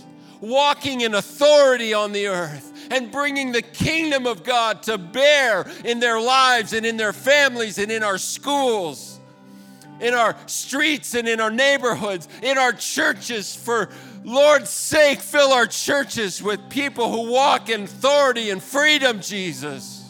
walking 0.43 1.01
in 1.03 1.15
authority 1.15 1.95
on 1.95 2.13
the 2.13 2.27
earth 2.27 2.89
and 2.91 3.11
bringing 3.11 3.53
the 3.53 3.63
kingdom 3.63 4.27
of 4.27 4.45
God 4.45 4.83
to 4.83 4.99
bear 4.99 5.65
in 5.85 6.01
their 6.01 6.21
lives 6.21 6.75
and 6.75 6.85
in 6.85 6.99
their 6.99 7.13
families 7.13 7.79
and 7.79 7.91
in 7.91 8.03
our 8.03 8.19
schools, 8.19 9.21
in 10.01 10.13
our 10.13 10.37
streets 10.47 11.15
and 11.15 11.29
in 11.29 11.41
our 11.41 11.51
neighborhoods, 11.51 12.29
in 12.43 12.59
our 12.59 12.73
churches. 12.73 13.55
For 13.55 13.89
Lord's 14.25 14.69
sake, 14.69 15.21
fill 15.21 15.53
our 15.53 15.67
churches 15.67 16.43
with 16.43 16.69
people 16.69 17.11
who 17.11 17.31
walk 17.33 17.71
in 17.71 17.85
authority 17.85 18.51
and 18.51 18.61
freedom, 18.61 19.21
Jesus. 19.21 20.05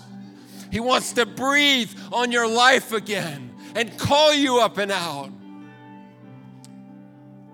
He 0.70 0.80
wants 0.80 1.12
to 1.12 1.26
breathe 1.26 1.90
on 2.10 2.32
your 2.32 2.48
life 2.48 2.92
again 2.92 3.54
and 3.76 3.96
call 3.98 4.32
you 4.32 4.60
up 4.60 4.78
and 4.78 4.90
out. 4.90 5.30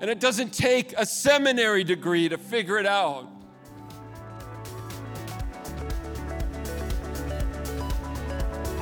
And 0.01 0.11
it 0.11 0.20
doesn't 0.20 0.53
take 0.53 0.94
a 0.96 1.05
seminary 1.05 1.84
degree 1.84 2.28
to 2.28 2.38
figure 2.38 2.78
it 2.78 2.86
out. 2.86 3.26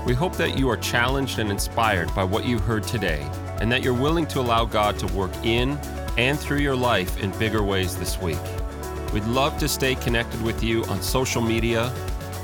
We 0.06 0.14
hope 0.14 0.36
that 0.36 0.56
you 0.56 0.68
are 0.68 0.76
challenged 0.76 1.40
and 1.40 1.50
inspired 1.50 2.14
by 2.14 2.22
what 2.22 2.44
you 2.44 2.60
heard 2.60 2.84
today, 2.84 3.28
and 3.60 3.72
that 3.72 3.82
you're 3.82 3.92
willing 3.92 4.26
to 4.26 4.40
allow 4.40 4.64
God 4.64 4.98
to 5.00 5.06
work 5.08 5.32
in 5.42 5.76
and 6.16 6.38
through 6.38 6.58
your 6.58 6.76
life 6.76 7.20
in 7.20 7.32
bigger 7.38 7.62
ways 7.62 7.96
this 7.96 8.20
week. 8.20 8.38
We'd 9.12 9.24
love 9.24 9.58
to 9.58 9.68
stay 9.68 9.96
connected 9.96 10.40
with 10.42 10.62
you 10.62 10.84
on 10.84 11.02
social 11.02 11.42
media, 11.42 11.92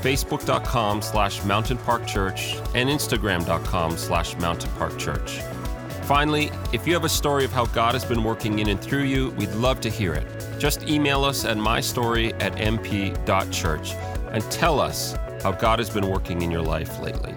facebook.com 0.01 1.01
slash 1.01 1.43
mountain 1.45 1.77
park 1.77 2.05
church 2.05 2.55
and 2.75 2.89
instagram.com 2.89 3.97
slash 3.97 4.35
mountain 4.39 4.71
park 4.71 4.97
church. 4.99 5.39
Finally, 6.05 6.51
if 6.73 6.85
you 6.85 6.93
have 6.93 7.05
a 7.05 7.09
story 7.09 7.45
of 7.45 7.51
how 7.53 7.65
God 7.67 7.93
has 7.93 8.03
been 8.03 8.25
working 8.25 8.59
in 8.59 8.67
and 8.67 8.79
through 8.79 9.03
you, 9.03 9.29
we'd 9.31 9.53
love 9.53 9.79
to 9.81 9.89
hear 9.89 10.13
it. 10.13 10.27
Just 10.59 10.83
email 10.89 11.23
us 11.23 11.45
at 11.45 11.55
mystory 11.55 12.33
at 12.41 12.53
mp.church 12.55 13.93
and 14.31 14.43
tell 14.51 14.81
us 14.81 15.15
how 15.41 15.53
God 15.53 15.79
has 15.79 15.89
been 15.89 16.07
working 16.09 16.41
in 16.41 16.51
your 16.51 16.61
life 16.61 16.99
lately. 16.99 17.33